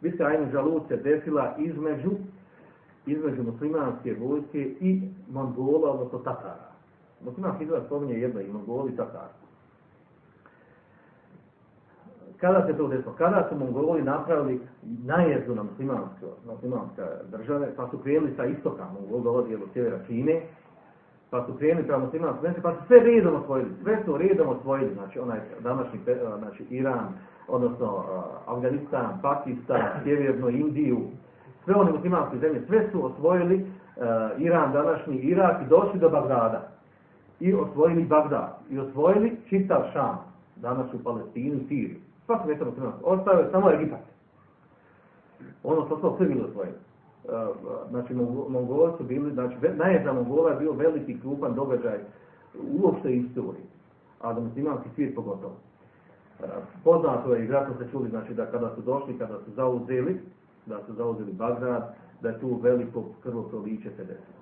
[0.00, 2.10] Bitka Ain Džalut se desila između,
[3.06, 6.69] između muslimanske vojske i Mongola, odnosno Tatara.
[7.24, 9.50] Muslimanski izraz spominje jedno i Mongoli i.
[12.40, 13.14] Kada se to desilo?
[13.18, 14.60] Kada su Mongoli napravili
[15.04, 20.40] najezdu na muslimanske, muslimanske države, pa su krenuli sa istoka, Mongol dolazi od sjevera Kine,
[21.30, 24.94] pa su krenuli prema muslimanske države, pa su sve redom osvojili, sve su redom osvojili,
[24.94, 26.00] znači onaj današnji,
[26.38, 27.08] znači Iran,
[27.48, 31.00] odnosno uh, Afganistan, Pakistan, Sjevernu Indiju,
[31.64, 36.79] sve one muslimanske zemlje, sve su osvojili uh, Iran, današnji Irak i došli do Bagdada.
[37.40, 38.58] I osvojili Bagdad.
[38.70, 40.18] I osvojili čitav Šam,
[40.56, 43.02] danas u Palestinu, Siriju svaki mjesto muslimanski.
[43.04, 44.00] Ostao je samo Egipat.
[45.64, 46.72] Ono što smo sve bilo svoje.
[47.90, 48.14] Znači,
[48.48, 51.98] Mongoli su bili, znači, najezda Mongola je bio veliki krupan događaj
[52.82, 53.64] uopšte istoriji.
[54.20, 55.56] A da muslimanski svijet pogotovo.
[56.84, 60.20] Poznato je i vratno se čuli, znači, da kada su došli, kada su zauzeli,
[60.66, 64.39] da su zauzeli Bagdad, da je tu veliko krvoproliće se desilo.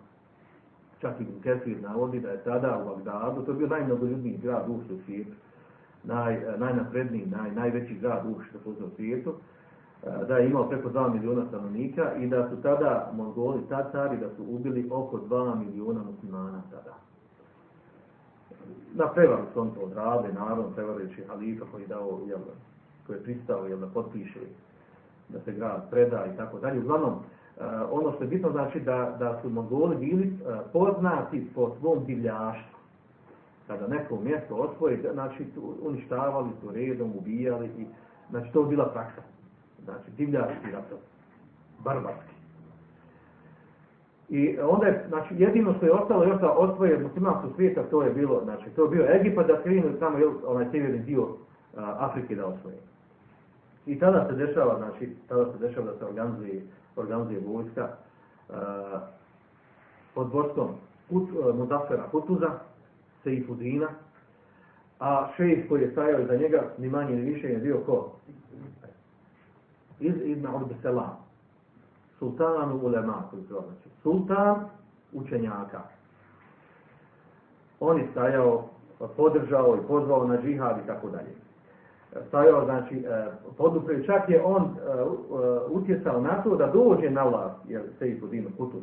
[1.01, 4.95] Čak i Kesir navodi da je tada u Bagdadu, to je bio najmnogoljudniji grad uopšte
[4.95, 5.33] u svijetu,
[6.05, 9.35] naj, najnapredniji, naj, najveći grad uopšte u svijetu,
[10.29, 14.43] da je imao preko 2 miliona stanovnika i da su tada Mongoli, Tatari, da su
[14.49, 16.95] ubili oko 2 miliona muslimana tada.
[18.95, 22.39] Na prevaru su on to odradili, naravno, prevarujući halifa koji je dao, jel,
[23.07, 24.41] koji je pristao, jel, da potpiše
[25.29, 26.81] da se grad preda i tako dalje.
[26.81, 27.15] Uglavnom,
[27.91, 32.79] ono što je bitno znači da, da su Mongoli bili e, poznati po svom divljaštvu.
[33.67, 35.47] Kada neko mjesto osvoji, znači
[35.83, 37.87] uništavali su redom, ubijali i
[38.31, 39.23] znači to je bila praksa.
[39.85, 40.99] Znači divljaški ratov,
[41.85, 42.39] barbarski.
[44.29, 48.11] I onda je, znači, jedino što je ostalo još da osvoje muslimanskog svijeta, to je
[48.11, 51.27] bilo, znači, to je bio Egipat da krenu samo onaj sjeverni dio
[51.77, 52.77] a, Afrike da osvoje.
[53.87, 56.63] I tada se dešava, znači, tada se dešava da se organizuje,
[56.99, 57.89] organizuje vojska
[58.51, 59.01] a,
[60.15, 60.69] pod vodstvom
[61.09, 62.51] Kut, Mudafera Kutuza,
[63.23, 63.89] Seifudina,
[65.01, 68.13] a šejih koji je stajao iza njega, ni manje ni više je bio ko?
[70.01, 71.17] Iz Ibn Abd Selam.
[72.19, 73.89] Sultanu ulema, koji se znači.
[74.03, 74.69] Sultan
[75.13, 75.81] učenjaka.
[77.81, 78.65] On je stajao,
[79.17, 81.48] podržao i pozvao na džihad i tako dalje.
[82.29, 83.05] Stajao, znači,
[83.57, 84.77] poduprio, čak je on
[85.71, 88.83] utjecao na to da dođe na vlast, jer se i podinu Kutuz.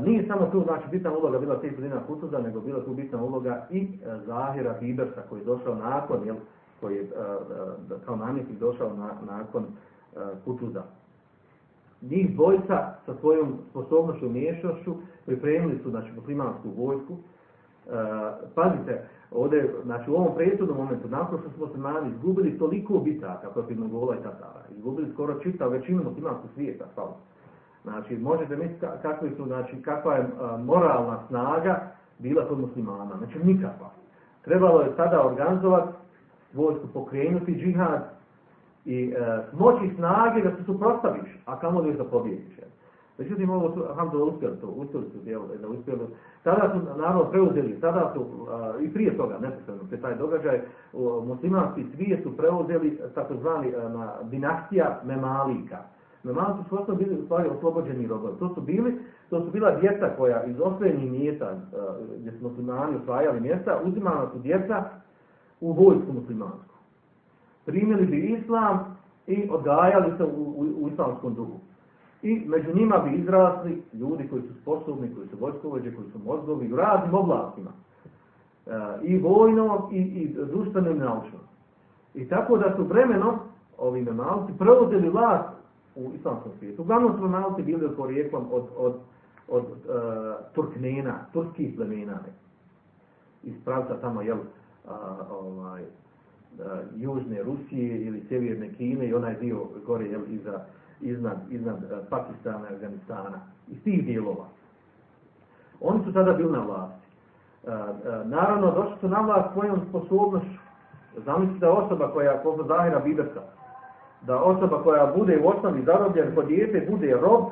[0.00, 3.66] Nije samo tu, znači, bitna uloga bila Sejf Podina Kutuza, nego bila tu bitna uloga
[3.70, 3.88] i
[4.26, 6.36] Zahira Hibersa, koji je došao nakon, jel,
[6.80, 7.06] koji je
[8.04, 9.64] kao namjetnik došao na, nakon
[10.44, 10.82] Kutuza
[12.02, 14.94] njih dvojca sa svojom sposobnošću i miješnošću
[15.26, 17.16] pripremili su znači, muslimansku vojsku.
[17.88, 17.92] E,
[18.54, 23.80] pazite, ovdje, znači, u ovom prethodnom momentu, nakon što smo muslimani izgubili toliko bitaka protiv
[23.80, 27.16] Mongola i Tatara, izgubili skoro čitav većinu muslimanskog svijeta, stalo.
[27.82, 33.16] Znači, možete misliti kakvi su, znači, kakva je a, moralna snaga bila kod muslimana.
[33.18, 33.90] Znači, nikakva.
[34.44, 35.92] Trebalo je tada organizovati
[36.54, 38.18] vojsku, pokrenuti džihad,
[38.88, 42.54] i e, moći snage da se suprostaviš, a kamo li da pobjediš.
[43.18, 46.00] Međutim, ovo su, alhamdulillah, uspjeli to, uspjeli su djelo, da uspjeli.
[46.42, 48.24] Tada su, naravno, preuzeli, tada su,
[48.80, 50.60] i prije toga, neposredno, pre taj događaj,
[51.26, 55.78] muslimanski svijet su preuzeli takozvani na, dinastija Memalika.
[56.22, 58.38] Memaliki su osnovno bili u stvari oslobođeni robovi.
[58.38, 58.98] To su bili,
[59.30, 61.54] to su bila djeca koja iz osvojenih mjesta,
[62.18, 64.84] gdje su muslimani osvajali mjesta, uzimana su djeca
[65.60, 66.68] u vojsku muslimansku
[67.68, 68.96] primili bi islam
[69.26, 71.60] i odgajali se u, u, u islamskom duhu.
[72.22, 76.72] I među njima bi izrasli ljudi koji su sposobni, koji su vojskovođe, koji su mozgovi
[76.72, 77.70] u raznim oblastima.
[78.66, 78.70] E,
[79.02, 81.38] I vojno, i, i društveno, i naučno.
[82.14, 83.34] I tako da su vremenom
[83.78, 85.48] ovi memalci preuzeli vlast
[85.96, 86.82] u islamskom svijetu.
[86.82, 88.94] Uglavnom su memalci bili porijeklom od, od,
[89.48, 89.74] od uh,
[90.54, 92.18] Turknena, turskih plemena.
[93.42, 94.92] Iz pravca tamo, jel, uh,
[95.30, 96.66] ovaj, uh,
[96.96, 100.64] južne Rusije ili sjeverne Kine i onaj dio gore jel, iza,
[101.00, 103.38] iznad, iznad uh, Pakistana i Afganistana.
[103.68, 104.44] Iz tih dijelova.
[105.80, 107.08] Oni su tada bili na vlasti.
[107.62, 110.58] Uh, uh, naravno, došli su na vlast svojom sposobnošću.
[111.16, 113.40] Zamislite da osoba koja, poput Zahira Bibersa,
[114.22, 117.44] da osoba koja bude u osnovi zarobljen kod dijete bude rob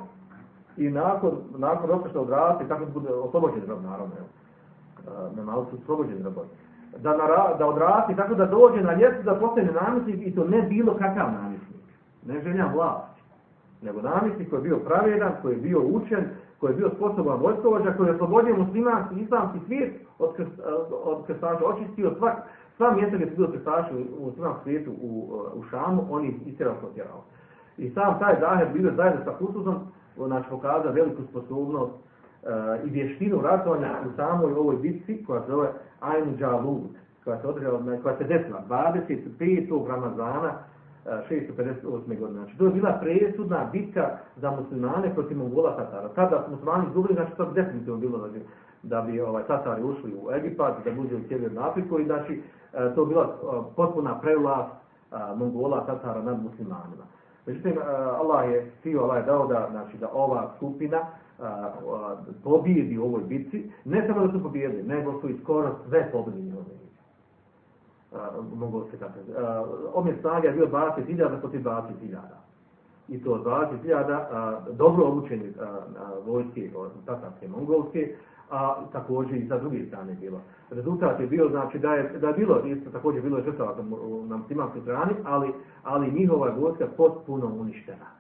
[0.76, 4.14] i nakon, nakon roka što odrasti, tako bude oslobođen rob, naravno.
[5.36, 6.49] Na malo su oslobođeni robovi
[6.99, 10.62] da, nara, da odrasti tako da dođe na ljetu da postane namjesnik i to ne
[10.62, 11.82] bilo kakav namjesnik.
[12.26, 13.05] Ne želja vlasti.
[13.83, 16.24] Nego namjesnik koji je bio pravedan, koji je bio učen,
[16.61, 20.61] koji je bio sposoban vojskovođa, koji je oslobodio muslimanski islamski svijet od, krst,
[21.05, 22.37] od krstaša, očistio svak,
[22.77, 26.74] sva mjesta gdje su bilo krstaši u muslimanskom svijetu u, u Šamu, on ih istjerao
[26.81, 27.22] potjerao.
[27.79, 29.77] I sam taj Zaher bio zajedno sa Kusuzom,
[30.16, 35.68] znači pokazao veliku sposobnost uh, i vještinu ratovanja u samoj ovoj bitci koja se zove
[36.01, 36.91] Ain Jalut,
[37.24, 39.89] koja se održala, koja se desila 25.
[39.89, 40.53] Ramazana
[41.30, 42.18] 658.
[42.18, 42.40] godine.
[42.40, 46.09] Znači, to je bila presudna bitka za muslimane protiv Mongola Tatara.
[46.09, 48.42] Tada su muslimani izgubili, znači to bi definitivno bilo da bi,
[48.82, 52.42] da bi ovaj, Tatari ušli u Egipat, da budu u Sjevernu Afriku i znači
[52.94, 53.36] to je bila
[53.76, 54.72] potpuna prevlast
[55.36, 57.04] Mongola Tatara nad muslimanima.
[57.46, 57.72] Međutim,
[58.20, 60.98] Allah je htio, Allah je dao da, znači, da ova skupina
[62.44, 66.45] pobijedi u ovoj bitci, ne samo da su pobijedili, nego su i skoro sve bitci.
[68.54, 69.12] Mogu se kako.
[69.94, 72.18] Omjer snaga je bio 20.000 protiv 20.000.
[73.09, 73.42] I to
[73.84, 75.52] 20.000 dobro obučeni
[76.26, 76.70] vojske,
[77.07, 78.14] tatarske, mongolske,
[78.50, 80.40] a također i sa druge strane bilo.
[80.70, 83.76] Rezultat je bio, znači, da je, da je bilo, isto također bilo žrtava
[84.28, 85.52] na muslimanskoj strani, ali,
[85.82, 88.16] ali njihova vojska potpuno uništena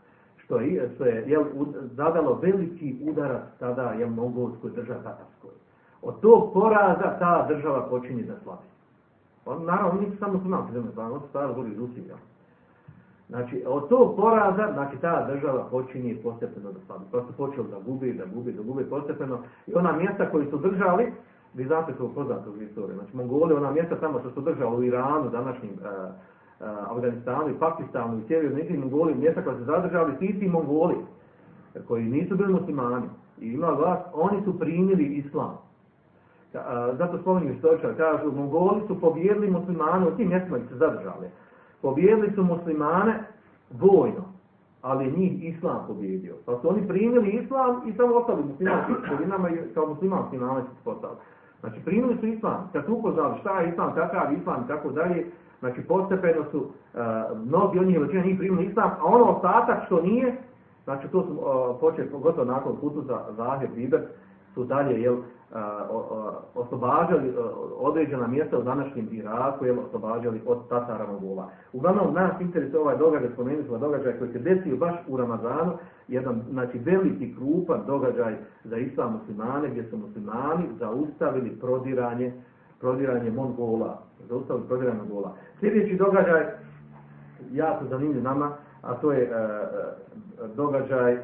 [0.46, 1.44] što je, što je jel,
[1.82, 5.50] zadalo veliki udarac tada je mongolskoj državi tatarskoj.
[6.02, 8.58] Od tog poraza ta država počinje da.
[9.46, 12.14] On, naravno, nisu samo sunavci zemlje, pa on se stavio gori iz Rusije.
[13.28, 17.04] Znači, od tog poraza, znači, ta država počinje postepeno da slabi.
[17.10, 19.38] Prosto počeo da gubi, da gubi, da gubi postepeno.
[19.66, 21.12] I ona mjesta koji su držali,
[21.54, 24.84] vi znate to poznato u istoriji, znači, Mongoli, ona mjesta tamo što su držali u
[24.84, 26.14] Iranu, današnjim, uh,
[26.90, 30.96] Afganistanu i Pakistanu i sjevernoj Indiji, Mongoli, mjesta koja su zadržali, ti ti Mongoli,
[31.88, 33.06] koji nisu bili muslimani
[33.40, 35.65] i imali vlast, oni su primili islam.
[36.92, 41.26] Zato spominju istoričar, kažu, Mongoli su pobijedili muslimane u tim mjestima se zadržali.
[41.82, 43.24] Pobijedili su muslimane
[43.70, 44.24] vojno,
[44.82, 46.34] ali njih islam pobjedio.
[46.46, 51.16] Pa su oni primili islam i samo ostali muslimanski sredinama kao muslimanski nameć postali.
[51.60, 55.26] Znači primili su islam, kad su upoznali šta je islam, kakav islam i tako dalje,
[55.58, 56.68] znači postepeno su uh,
[57.46, 60.36] mnogi od njih većina njih primili islam, a ono ostatak što nije,
[60.84, 64.02] znači to su uh, počeli, pogotovo nakon putu za Zahir, Biber,
[64.54, 65.16] su dalje, jel,
[66.54, 67.34] oslobađali
[67.76, 71.50] određena mjesta u današnjem Iraku, jel, oslobađali od Tatara Mongola.
[71.72, 75.72] Uglavnom, nas interesuje ovaj događaj, spomenuli smo događaj koji se desio baš u Ramazanu,
[76.08, 82.32] jedan, znači, veliki krupan događaj za islam muslimane, gdje su muslimani zaustavili prodiranje,
[82.80, 85.34] prodiranje Mongola, zaustavili prodiranje Mongola.
[85.60, 86.46] Sljedeći događaj,
[87.52, 91.18] jako zanimljiv nama, a to je uh, događaj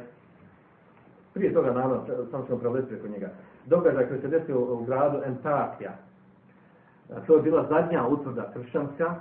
[1.34, 3.30] prije toga, naravno, samo ćemo preleti preko njega.
[3.66, 5.92] Događaj koji se desio u gradu Entakija.
[7.26, 9.14] To je bila zadnja utvrda kršćanska,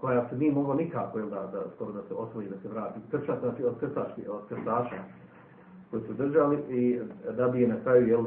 [0.00, 3.00] koja se nije mogla nikako da, da, skoro da se osvoji, da se vrati.
[3.10, 5.02] Kršćan, znači od krstaški, od krstaša
[5.90, 7.00] koji su držali i
[7.36, 8.24] da bi je na kraju jel,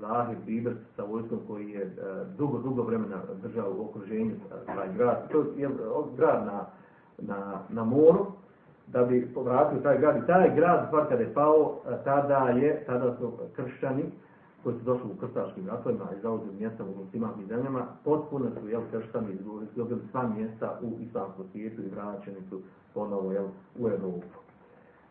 [0.00, 1.90] Zahir Biber sa vojskom koji je
[2.38, 4.34] dugo, dugo vremena držao u okruženju
[4.66, 5.30] taj grad.
[5.32, 5.68] To je
[6.16, 6.66] grad na,
[7.18, 8.26] na, na moru,
[8.92, 10.16] da bi povratio taj grad.
[10.16, 14.04] I taj grad, stvar kada je pao, tada, je, tada su kršćani,
[14.62, 18.80] koji su došli u krstaškim ratovima i zauzeli mjesta u muslimanskim zemljama, potpuno su jel,
[18.90, 22.60] kršćani izgubili sva mjesta u islamskom svijetu i vraćeni su
[22.94, 23.46] ponovo jel,
[23.78, 24.38] u Evropu.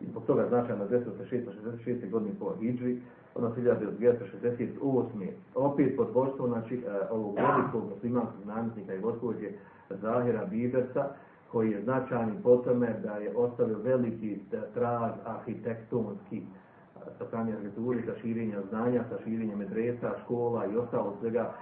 [0.00, 2.10] I zbog toga značajno 266.
[2.10, 3.00] godine po Hidži,
[3.34, 5.28] odnosno 1268.
[5.54, 9.48] opet pod vodstvom znači, ovog velikog muslimanskog namjesnika i gospođe
[9.90, 11.08] Zahira Bibersa,
[11.52, 14.40] koji je značajni po tome da je ostavio veliki
[14.74, 16.42] trag arhitektonski
[17.18, 21.52] sa strane arhitekture, sa širenja znanja, sa širenja medresa, škola i ostalo svega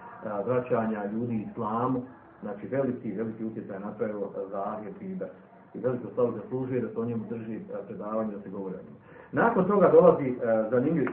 [0.46, 2.02] vraćanja ljudi islamu.
[2.42, 5.28] Znači veliki, veliki utjecaj napravio za Arhetiber.
[5.74, 8.96] I veliko stalo zaslužuje da se o njemu drži predavanje, da se govori o njemu.
[9.32, 10.34] Nakon toga dolazi
[10.70, 11.08] zanimljiv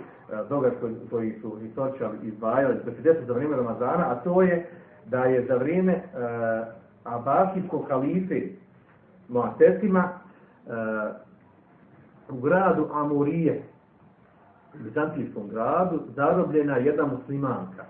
[0.49, 4.69] događaj koji, su istoričali izdvajali, koji se desio za vrijeme Ramazana, a to je
[5.05, 6.03] da je za vrijeme
[7.03, 8.41] Abasijskog halife
[9.29, 10.73] Moatesima uh,
[12.29, 13.63] u gradu Amurije,
[14.73, 17.85] u Bizantijskom gradu, zarobljena jedna muslimanka.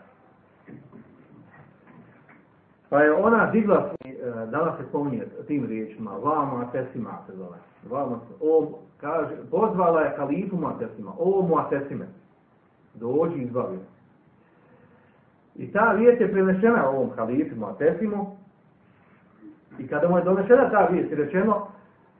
[2.89, 7.57] Pa je ona digla, uh, dala se spominje tim riječima, va Moatesima se zove.
[7.89, 12.07] Va, o, kaže, pozvala je kalifu Moatesima, o Moatesime,
[12.93, 13.79] dođi izbavio.
[15.55, 18.37] I ta vijest je prenešena ovom halifu Moatesimu,
[19.79, 21.67] I kada mu je donešena ta vijest rečeno,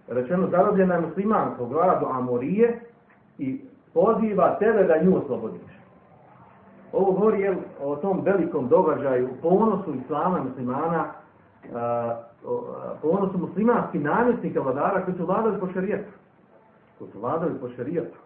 [0.07, 2.79] rečeno zarobljena je muslimanka u gradu Amorije
[3.37, 3.61] i
[3.93, 5.75] poziva tebe da nju oslobodiš.
[6.91, 11.05] Ovo govori je o tom velikom događaju, ponosu islama muslimana,
[13.01, 16.11] ponosu muslimanskih namjesnika vladara koji su vladali po šarijetu.
[16.99, 18.17] Koji su vladali po šarijetu.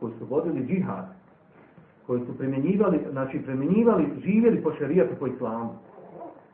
[0.00, 1.04] Koji su vodili džihad.
[2.06, 5.70] Koji su primjenjivali, znači primjenjivali, živjeli po šarijetu, po islamu.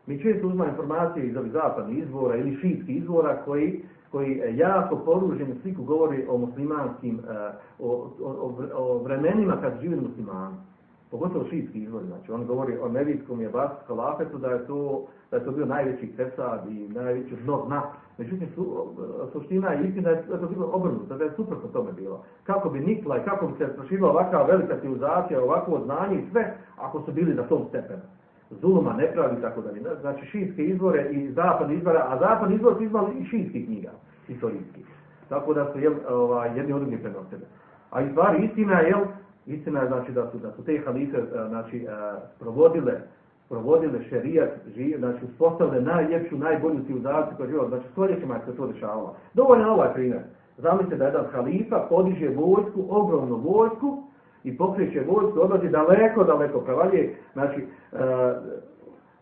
[0.06, 3.80] Mi često uzmamo informacije iz ovih zapadnih izvora ili šitskih izvora koji,
[4.10, 10.56] koji jako poruženi sliku govori o muslimanskim, eh, o, o, o vremenima kad živi muslimani.
[11.10, 15.36] Pogotovo šitski izvori, znači on govori o nevijskom i abasijskom kalafetu da je to da
[15.36, 17.82] je to bio najveći fesad i najveći dno dna.
[18.18, 18.86] Međutim, su,
[19.32, 22.24] suština je istina da je to bilo obrnuto, da je suprotno tome bilo.
[22.44, 26.56] Kako bi nikla i kako bi se proširila ovakva velika civilizacija, ovakvo znanje i sve,
[26.76, 28.02] ako su bili na tom stepenu
[28.50, 29.80] zuluma, nepravi i tako dalje.
[30.00, 33.90] Znači šijske izvore i zapadne izvore, a zapadne izvore su izvali i šijskih knjiga,
[34.28, 34.84] istorijski.
[35.28, 37.42] Tako da su jel, ovaj, jedni od drugih prenosili.
[37.90, 38.94] A i stvari istina je,
[39.46, 41.18] istina je znači da su, da su te halife
[41.48, 41.86] znači,
[42.38, 43.00] provodile
[43.48, 49.16] provodile šerijat, živ, znači uspostavile najljepšu, najbolju civilizaciju koja živa, znači stoljećima se to dešavalo.
[49.34, 50.20] Dovoljno ovaj primjer.
[50.58, 54.02] Zamislite da jedan halifa podiže vojsku, ogromnu vojsku,
[54.44, 57.96] i pokreće vojsku, odlazi daleko, daleko prevalje, znači e,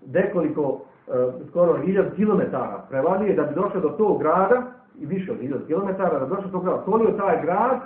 [0.07, 1.13] nekoliko, e,
[1.51, 4.63] skoro hiljad kilometara prevalje da bi došao do tog grada,
[4.99, 7.81] i više od hiljad kilometara, da bi došao do tog grada, stolio taj grad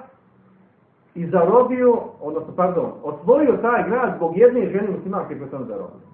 [1.15, 6.07] i zarobio, odnosno, pardon, osvojio taj grad zbog jedne žene muslimanke koje sam zarobio.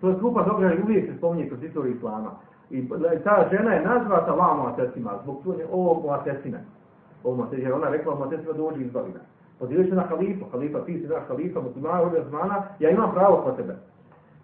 [0.00, 2.30] To je skupa dobra i uvijek se spominje kroz istoriju Islama.
[2.70, 2.88] I
[3.24, 5.36] ta žena je nazvata vama atesima, zbog
[5.72, 6.64] ovog atesine.
[7.24, 9.20] Ovo atesine, ona rekla, ovo atesima dođi izbavina.
[9.58, 13.50] Pozivaju se na halifu, halifa, ti si naš halifa, muslimana, zmana, ja imam pravo po
[13.50, 13.76] tebe.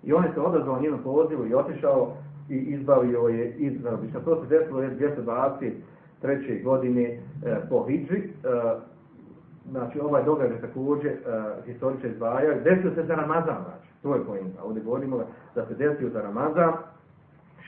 [0.02, 2.12] I on je se odazvao njenom pozivu i otišao
[2.48, 3.96] i izbavio je Izrael.
[4.24, 6.62] To se desilo 223.
[6.64, 7.18] godine e,
[7.68, 8.16] po Hidži.
[8.16, 8.28] E,
[9.70, 11.16] znači ovaj događaj također e,
[11.66, 12.62] historiče izdvajaju.
[12.64, 13.88] Desio se za Ramazan, znači.
[14.02, 14.62] To je pojenta.
[14.62, 16.72] Ovdje govorimo da se desio za Ramazan.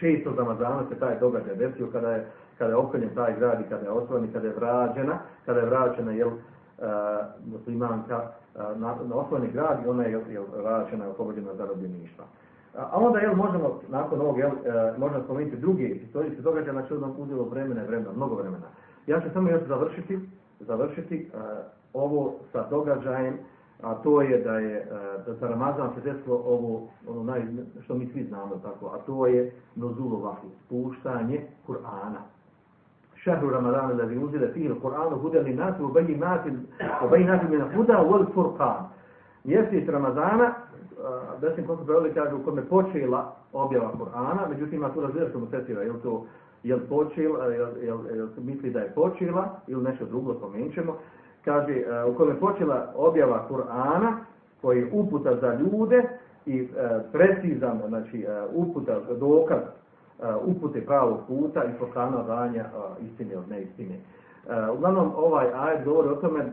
[0.00, 2.26] 600 Ramazana se taj događaj desio kada je
[2.58, 6.12] kada je opkoljen taj grad i kada je osvojen kada je vrađena, kada je vraćena
[6.12, 6.30] jel,
[7.46, 12.24] muslimanka uh, na, na osvojeni grad i ona je jel, vraćena oslobođena zarobljeništva.
[12.76, 17.10] A onda jel, možemo, nakon ovog, jel, uh, možemo spomenuti druge historijske događaje, znači odmah
[17.18, 18.66] uzelo vremena i vremena, mnogo vremena.
[19.06, 20.18] Ja ću samo još završiti,
[20.60, 21.30] završiti
[21.92, 23.38] ovo sa događajem,
[23.82, 24.86] a to je da je
[25.26, 27.42] da za Ramazan se desilo ovo ono naj,
[27.84, 32.33] što mi svi znamo tako, a to je nozulu vahi, spuštanje Kur'ana.
[33.23, 36.43] شهر رمضان الذي أنزل فيه القرآن هدى للناس وبينات
[37.03, 38.83] وبينات من الهدى والفرقان
[39.45, 40.53] mjesec Ramazana,
[41.41, 45.47] desnim koncu preveli kaže u kome počela objava Kur'ana, međutim ima tu razlija što mu
[45.51, 46.25] setira, je li to
[46.63, 50.97] je li počela, je, je, je, misli da je počela ili nešto drugo spomenut ćemo,
[51.45, 54.11] kaže u kome počela objava Kur'ana
[54.61, 56.03] koji je uputa za ljude
[56.45, 56.67] i
[57.11, 59.59] precizan, znači uputa, dokaz
[60.44, 62.64] upute pravog puta i pokazanja
[63.00, 63.98] istine od neistine.
[64.74, 66.52] Uglavnom, ovaj ajet govori o tome,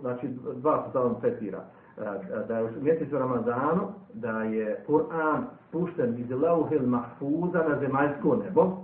[0.00, 1.64] znači dva su tamo citira,
[2.48, 3.82] da je u mjesecu Ramazanu,
[4.14, 8.76] da je Kur'an spušten iz Lauhil Mahfuza na zemaljsko nebo,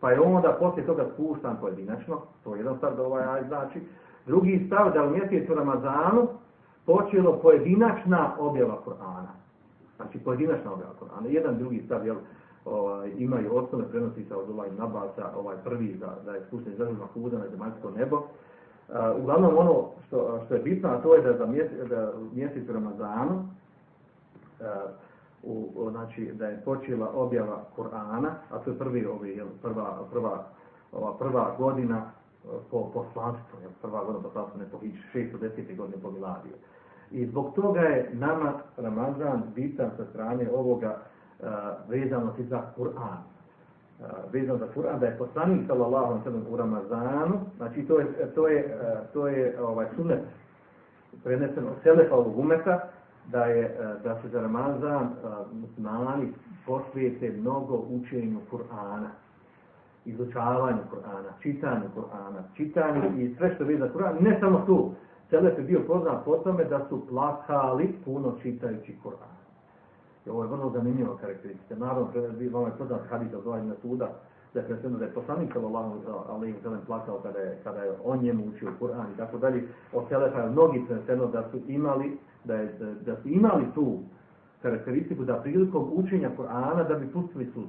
[0.00, 3.80] pa je onda poslije toga spuštan pojedinačno, to je jedan stav da ovaj ajet znači.
[4.26, 6.28] Drugi stav da u mjesecu Ramazanu
[6.86, 9.32] počelo pojedinačna objava Kur'ana.
[9.96, 11.26] Znači pojedinačna objava Kur'ana.
[11.28, 12.16] Jedan drugi stav, jel,
[12.70, 13.86] ovaj, imaju osnovne
[14.28, 18.16] sa od ovaj nabasa, ovaj prvi da, da je spušten zemlju Mahuda na zemaljsko nebo.
[18.16, 22.68] Uh, uglavnom ono što, što je bitno, a to je da za mjesec, da mjesec
[22.68, 24.66] Ramazanu, uh,
[25.42, 30.44] u, znači da je počela objava Kur'ana, a to je prvi, ovi, jel, prva, prva,
[30.92, 32.02] ova prva godina
[32.44, 34.78] uh, po poslanstvu, prva godina poslanstva ne po
[35.14, 35.76] 610.
[35.76, 36.54] godine po Miladiju.
[37.10, 40.98] I zbog toga je nama Ramazan bitan sa strane ovoga
[41.88, 43.18] vezano si za Kur'an.
[44.00, 48.48] Uh, vezano za Kur'an, da je poslanik sallallahu alaihi u Ramazanu, znači to je, to
[48.48, 50.20] je, uh, to je ovaj sunet
[51.24, 52.80] prenesen od Selefa ovog umeta,
[53.26, 55.08] da, je, da se za Ramazan
[55.52, 56.32] muslimani
[56.66, 59.08] posvijete mnogo učenju Kur'ana
[60.04, 64.92] izučavanju Kur'ana, čitanju Kur'ana, čitanju i sve što vidi za Kur'an, ne samo tu,
[65.30, 69.39] Selef je bio poznat po tome da su plakali puno čitajući Kur'an.
[70.30, 71.74] Ovo je vrlo zanimljiva karakteristika.
[71.74, 72.08] Naravno,
[72.52, 74.08] vam je poznat hadis od ovaj suda,
[74.54, 75.94] da je predsjedno da je poslanik sallallahu
[76.28, 79.68] alaihi wa sallam plakao kada je, kada je on njemu učio Kur'an i tako dalje.
[79.92, 82.76] Od Selefa je mnogi predsjedno da su imali, da, je,
[83.06, 83.98] da su imali tu
[84.62, 87.68] karakteristiku da prilikom učenja Kur'ana da bi pustili sud.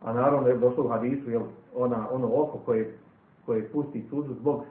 [0.00, 1.42] A naravno je došlo u hadisu, jel,
[1.74, 2.98] ona, ono oko koje,
[3.46, 4.64] koje pusti sudu zbog,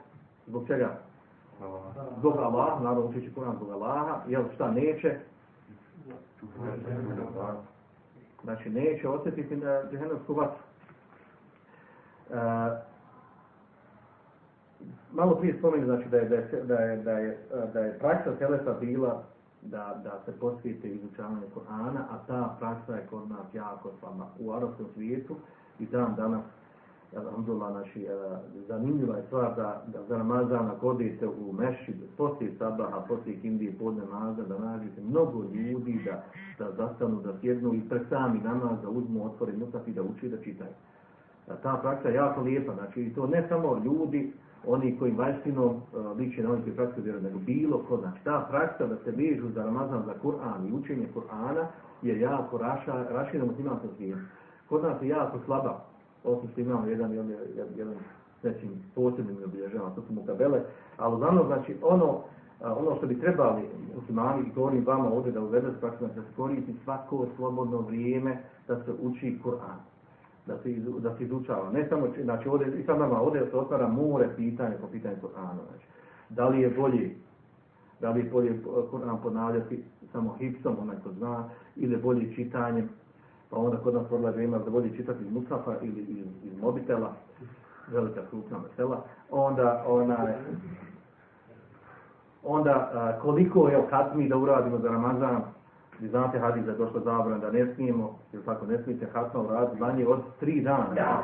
[0.46, 0.98] zbog čega?
[2.18, 5.18] Zbog Allaha, naravno učeći Kur'an zbog Allaha, jel šta neće?
[8.44, 10.62] Znači, neće osjetiti na džehennemsku vatru.
[12.30, 12.36] Uh,
[15.12, 17.38] malo prije spomenu, znači, da je, da je, da je, da je,
[17.72, 19.22] da je praksa Selefa bila
[19.62, 24.52] da, da se posvijete izučavanje Korana, a ta praksa je kod nas jako slaba u
[24.52, 25.36] arabskom svijetu
[25.78, 26.42] i dan danas
[27.16, 28.38] Alhamdulillah, naši, uh,
[28.68, 33.78] zanimljiva je stvar da, da za Ramazan ako odete u mešid, poslije sabaha, poslije kindije,
[33.78, 36.24] podne namaza, da nađete mnogo ljudi da,
[36.58, 40.28] da zastanu, da sjednu i pred sami namaz, da uzmu, otvore musaf i da uči
[40.28, 40.70] da čitaju.
[41.46, 44.32] Uh, ta praksa je jako lijepa, znači to ne samo ljudi,
[44.66, 45.80] oni koji vanjštinom
[46.16, 49.48] liče na oni koji praksu vjeruju, nego bilo ko, znači ta praksa da se vežu
[49.54, 51.66] za Ramazan, za Kur'an i učenje Kur'ana
[52.02, 54.20] je jako raša, rašina muslimanskog svijetu.
[54.68, 55.89] Kod nas je jako slaba,
[56.24, 57.32] osim što imamo jedan, jedan,
[57.76, 57.94] jedan
[58.42, 60.60] nečim posebnim obilježavam, to su mu tabele,
[60.96, 62.20] ali uglavnom, znači, ono,
[62.60, 63.62] ono što bi trebali
[63.94, 68.92] muslimani, govorim vama ovdje da uvedete praktično, da se koristi svako slobodno vrijeme da se
[69.02, 69.80] uči Kur'an,
[70.46, 71.70] da se, da se izučava.
[71.70, 75.62] Ne samo, znači, ovdje, i sad nama, ovdje se otvara more pitanje po pitanju Kur'ana,
[75.68, 75.86] znači,
[76.28, 77.10] da li je bolje
[78.00, 82.88] da li je bolje Kur'an ponavljati samo hipsom, onaj ko zna, ili bolje čitanjem,
[83.50, 87.12] pa onda kod nas podlaže ima da bolje čitati iz Musafa ili iz, iz mobitela,
[87.92, 90.16] velika krupna mesela, onda ona
[92.44, 95.42] onda a, koliko je hatmi da uradimo za Ramazan,
[96.00, 99.40] vi znate hadis da je došlo zabran da ne smijemo, jer tako ne smijete hatma
[99.40, 100.94] uraditi manje od tri dana.
[100.96, 101.22] Ja.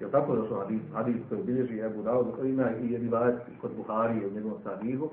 [0.00, 4.30] Je tako došlo hadis, hadis koji bilježi Ebu Dawud, ima i rivajet kod Buhari u
[4.30, 5.10] njegovom sahihu,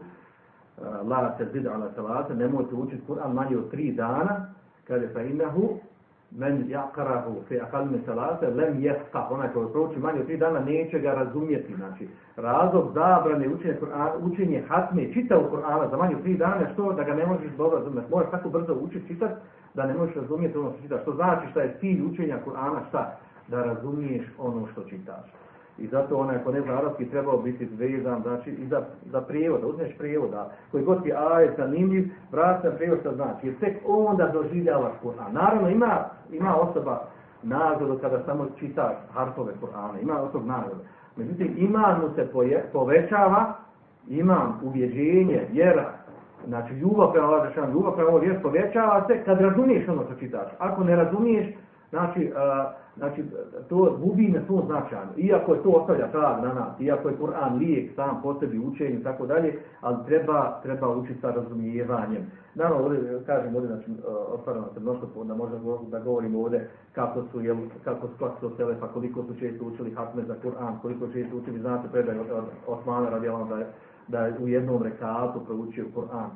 [1.03, 4.45] la se zid ala salate, nemojte učiti Kur'an manje od tri dana,
[4.87, 5.79] kaže fa inahu
[6.31, 10.59] men jaqarahu fi aqal min salate lem yafqa onaj koji prouči manje od tri dana
[10.59, 12.07] neće ga razumjeti znači.
[12.35, 16.93] Razlog zabrane Kur'ana učenje hatme čitao Kur'ana za manje od tri dana što?
[16.93, 18.11] Da ga ne možeš dobro razumjeti.
[18.11, 19.33] Možeš tako brzo učiti čitati
[19.73, 21.01] da ne možeš razumjeti ono što čitaš.
[21.01, 22.87] Što znači šta je cilj učenja Kur'ana?
[22.89, 23.17] Šta?
[23.47, 25.46] Da razumiješ ono što čitaš
[25.77, 29.63] i zato onaj ko ne zna arapski trebao biti zvezan, znači i za, za prijevod,
[29.63, 33.47] uzmeš prijevod, da koji god ti ajet zanimljiv, vrati na prijevod što znači.
[33.47, 35.31] Jer tek onda doživljavaš Kur'an.
[35.31, 37.01] Naravno ima, ima osoba
[37.43, 40.81] nagradu kada samo čita harfove Kur'ana, ima osob nagradu.
[41.15, 43.53] Međutim, iman mu se poje, povećava,
[44.07, 45.93] imam uvjeđenje, vjera,
[46.47, 50.47] znači ljubav prema Allah, ljubav prema ovo povećava se kad razumiješ ono što čitaš.
[50.59, 51.47] Ako ne razumiješ,
[51.89, 53.23] znači, uh, znači
[53.69, 55.07] to gubi na svom značaju.
[55.17, 58.99] Iako je to ostavlja trag na nas, iako je Kur'an lijek sam po sebi učenju
[58.99, 62.31] i tako dalje, ali treba, treba učiti sa razumijevanjem.
[62.55, 63.91] Naravno, ovdje, kažem ovdje, znači,
[64.33, 65.57] otvaramo se mnoštvo, da možda
[65.91, 70.23] da govorimo ovdje kako su, jel, kako su, su pa koliko su često učili hatme
[70.23, 72.27] za Kur'an, koliko često učili, znate, predaj od,
[72.67, 73.65] Osmana radijalno da
[74.07, 76.29] da je u jednom rekatu proučio Kur'an.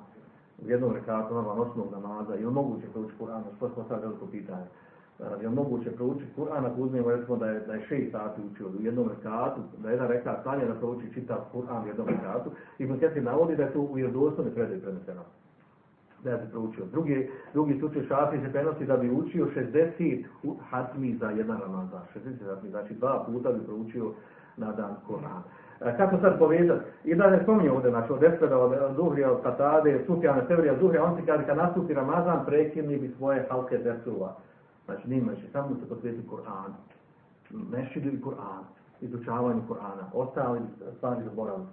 [0.66, 4.66] U jednom rekatu, normalno, osnovnog namaza, ili moguće proučiti Kur'an, što smo sad veliko pitanje
[5.41, 8.82] je moguće proučiti Kur'an ako uzmemo recimo da je, da je šest sati učio u
[8.82, 12.49] jednom rekatu, da je jedan rekat stanje da prouči čitav Kur'an u jednom rekatu,
[12.80, 15.22] i Ibn navodi da je to u vjerodostojnoj predaj preneseno.
[16.24, 16.86] Da je se proučio.
[16.91, 20.24] Drugi, drugi slučaj šafi se prenosi da bi učio 60
[20.69, 22.01] hatmi za jedan ramazan.
[22.15, 24.11] 60 hatmi, znači dva puta bi proučio
[24.57, 25.41] na dan Kur'an.
[25.82, 26.86] E, kako sad povezati?
[27.03, 31.03] I da ne spominje ovdje, znači od Esfera, od Zuhrija, od Katade, Sufjana, Severija, Zuhrija,
[31.03, 34.38] on se kaže kad nastupi Ramazan, prekinuli bi svoje halke Desula.
[34.92, 36.74] Znači nema će samo se posvetiti Kur'anu.
[37.50, 38.64] Mešćidu i Kur'an,
[39.02, 40.04] izučavanju Kur'ana.
[40.14, 40.60] Ostali
[40.98, 41.68] stvari zaboravili.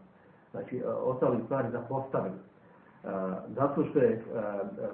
[0.50, 2.34] Znači, e, ostali stvari zapostavili.
[3.04, 3.10] Uh,
[3.48, 4.42] zato što je uh,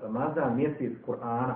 [0.03, 1.55] Ramazan mjesec Kur'ana.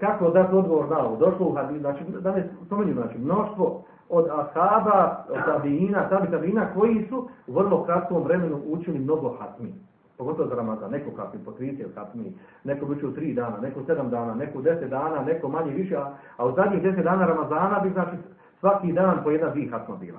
[0.00, 1.16] Kako dati odgovor na ovo?
[1.16, 6.74] Došlo u hadis, znači, da ne spomenju, znači, mnoštvo od ashaba, od tabijina, tabi tabijina,
[6.74, 9.74] koji su u vrlo kratkom vremenu učili mnogo hatmi.
[10.20, 12.32] Pogotovo za Ramazan, neko kapni po 30 kapni,
[12.64, 16.12] neko bi u 3 dana, neko 7 dana, neko 10 dana, neko manje više, a,
[16.36, 18.16] a u zadnjih 10 dana Ramazana bi znači
[18.60, 20.18] svaki dan po jedna dvih hatma bila.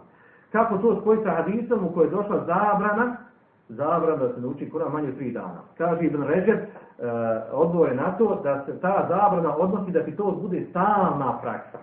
[0.51, 3.15] Kako to spoji sa hadisom u kojoj je došla zabrana,
[3.69, 5.61] zabrana da se nauči Kur'an manje od 3 dana.
[5.77, 6.65] Kaže Ibn Ređer, e,
[7.51, 11.77] odgovor je na to da se ta zabrana odnosi da ti to bude stalna praksa.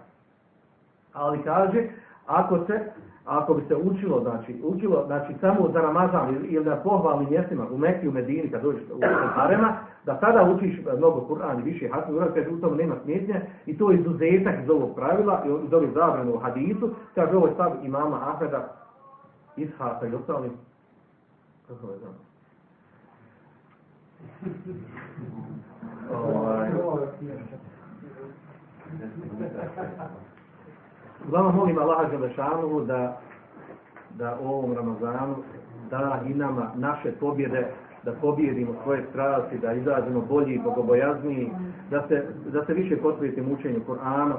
[1.13, 1.89] Ali kaže,
[2.27, 2.81] ako se
[3.29, 7.79] ako bi se učilo, znači, učilo, znači, samo za Ramazan ili, na pohvalnim mjestima u
[7.79, 9.01] Mekiju, u Medini, kad dođeš u
[9.35, 13.41] Harema, da tada učiš mnogo Kur'an i više hatmi urad, kaže u tom nema smjetnje
[13.67, 17.47] i to je izuzetak iz ovog pravila i iz ovih zabrana u hadisu, kaže ovo
[17.47, 18.75] je stav imama Ahmeda,
[19.57, 20.51] Ishaka i ostali.
[21.69, 22.15] Kako je znam?
[26.35, 26.69] Ovaj.
[31.29, 33.21] Uglavnom molim Allaha Đelešanu da,
[34.11, 35.35] da u ovom Ramazanu
[35.91, 37.73] da i nama naše pobjede,
[38.09, 41.51] da pobjedimo svoje strasti, da izađemo bolji bogobojazniji,
[41.91, 44.39] da se, da se više posvetimo učenju Kur'ana, e,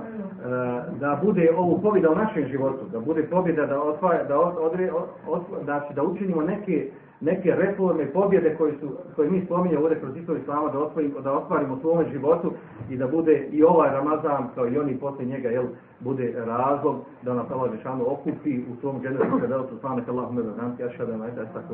[1.00, 4.92] da bude ovu pobjeda u našem životu, da bude pobjeda da, otvaja, da, odre,
[5.28, 6.90] od, znači, da učinimo neke
[7.22, 11.32] neke reforme, pobjede koje, su, koje mi spominjamo ovdje kroz istoriju Islama da, otvorimo, da
[11.32, 12.54] ostvarimo u svome životu
[12.90, 15.66] i da bude i ovaj Ramazan kao i oni poslije njega jel,
[16.00, 20.34] bude razlog da nas Allah Žešanu okupi u svom dženetu kada je to svane Allah
[20.34, 21.74] me da ja šada na eta tako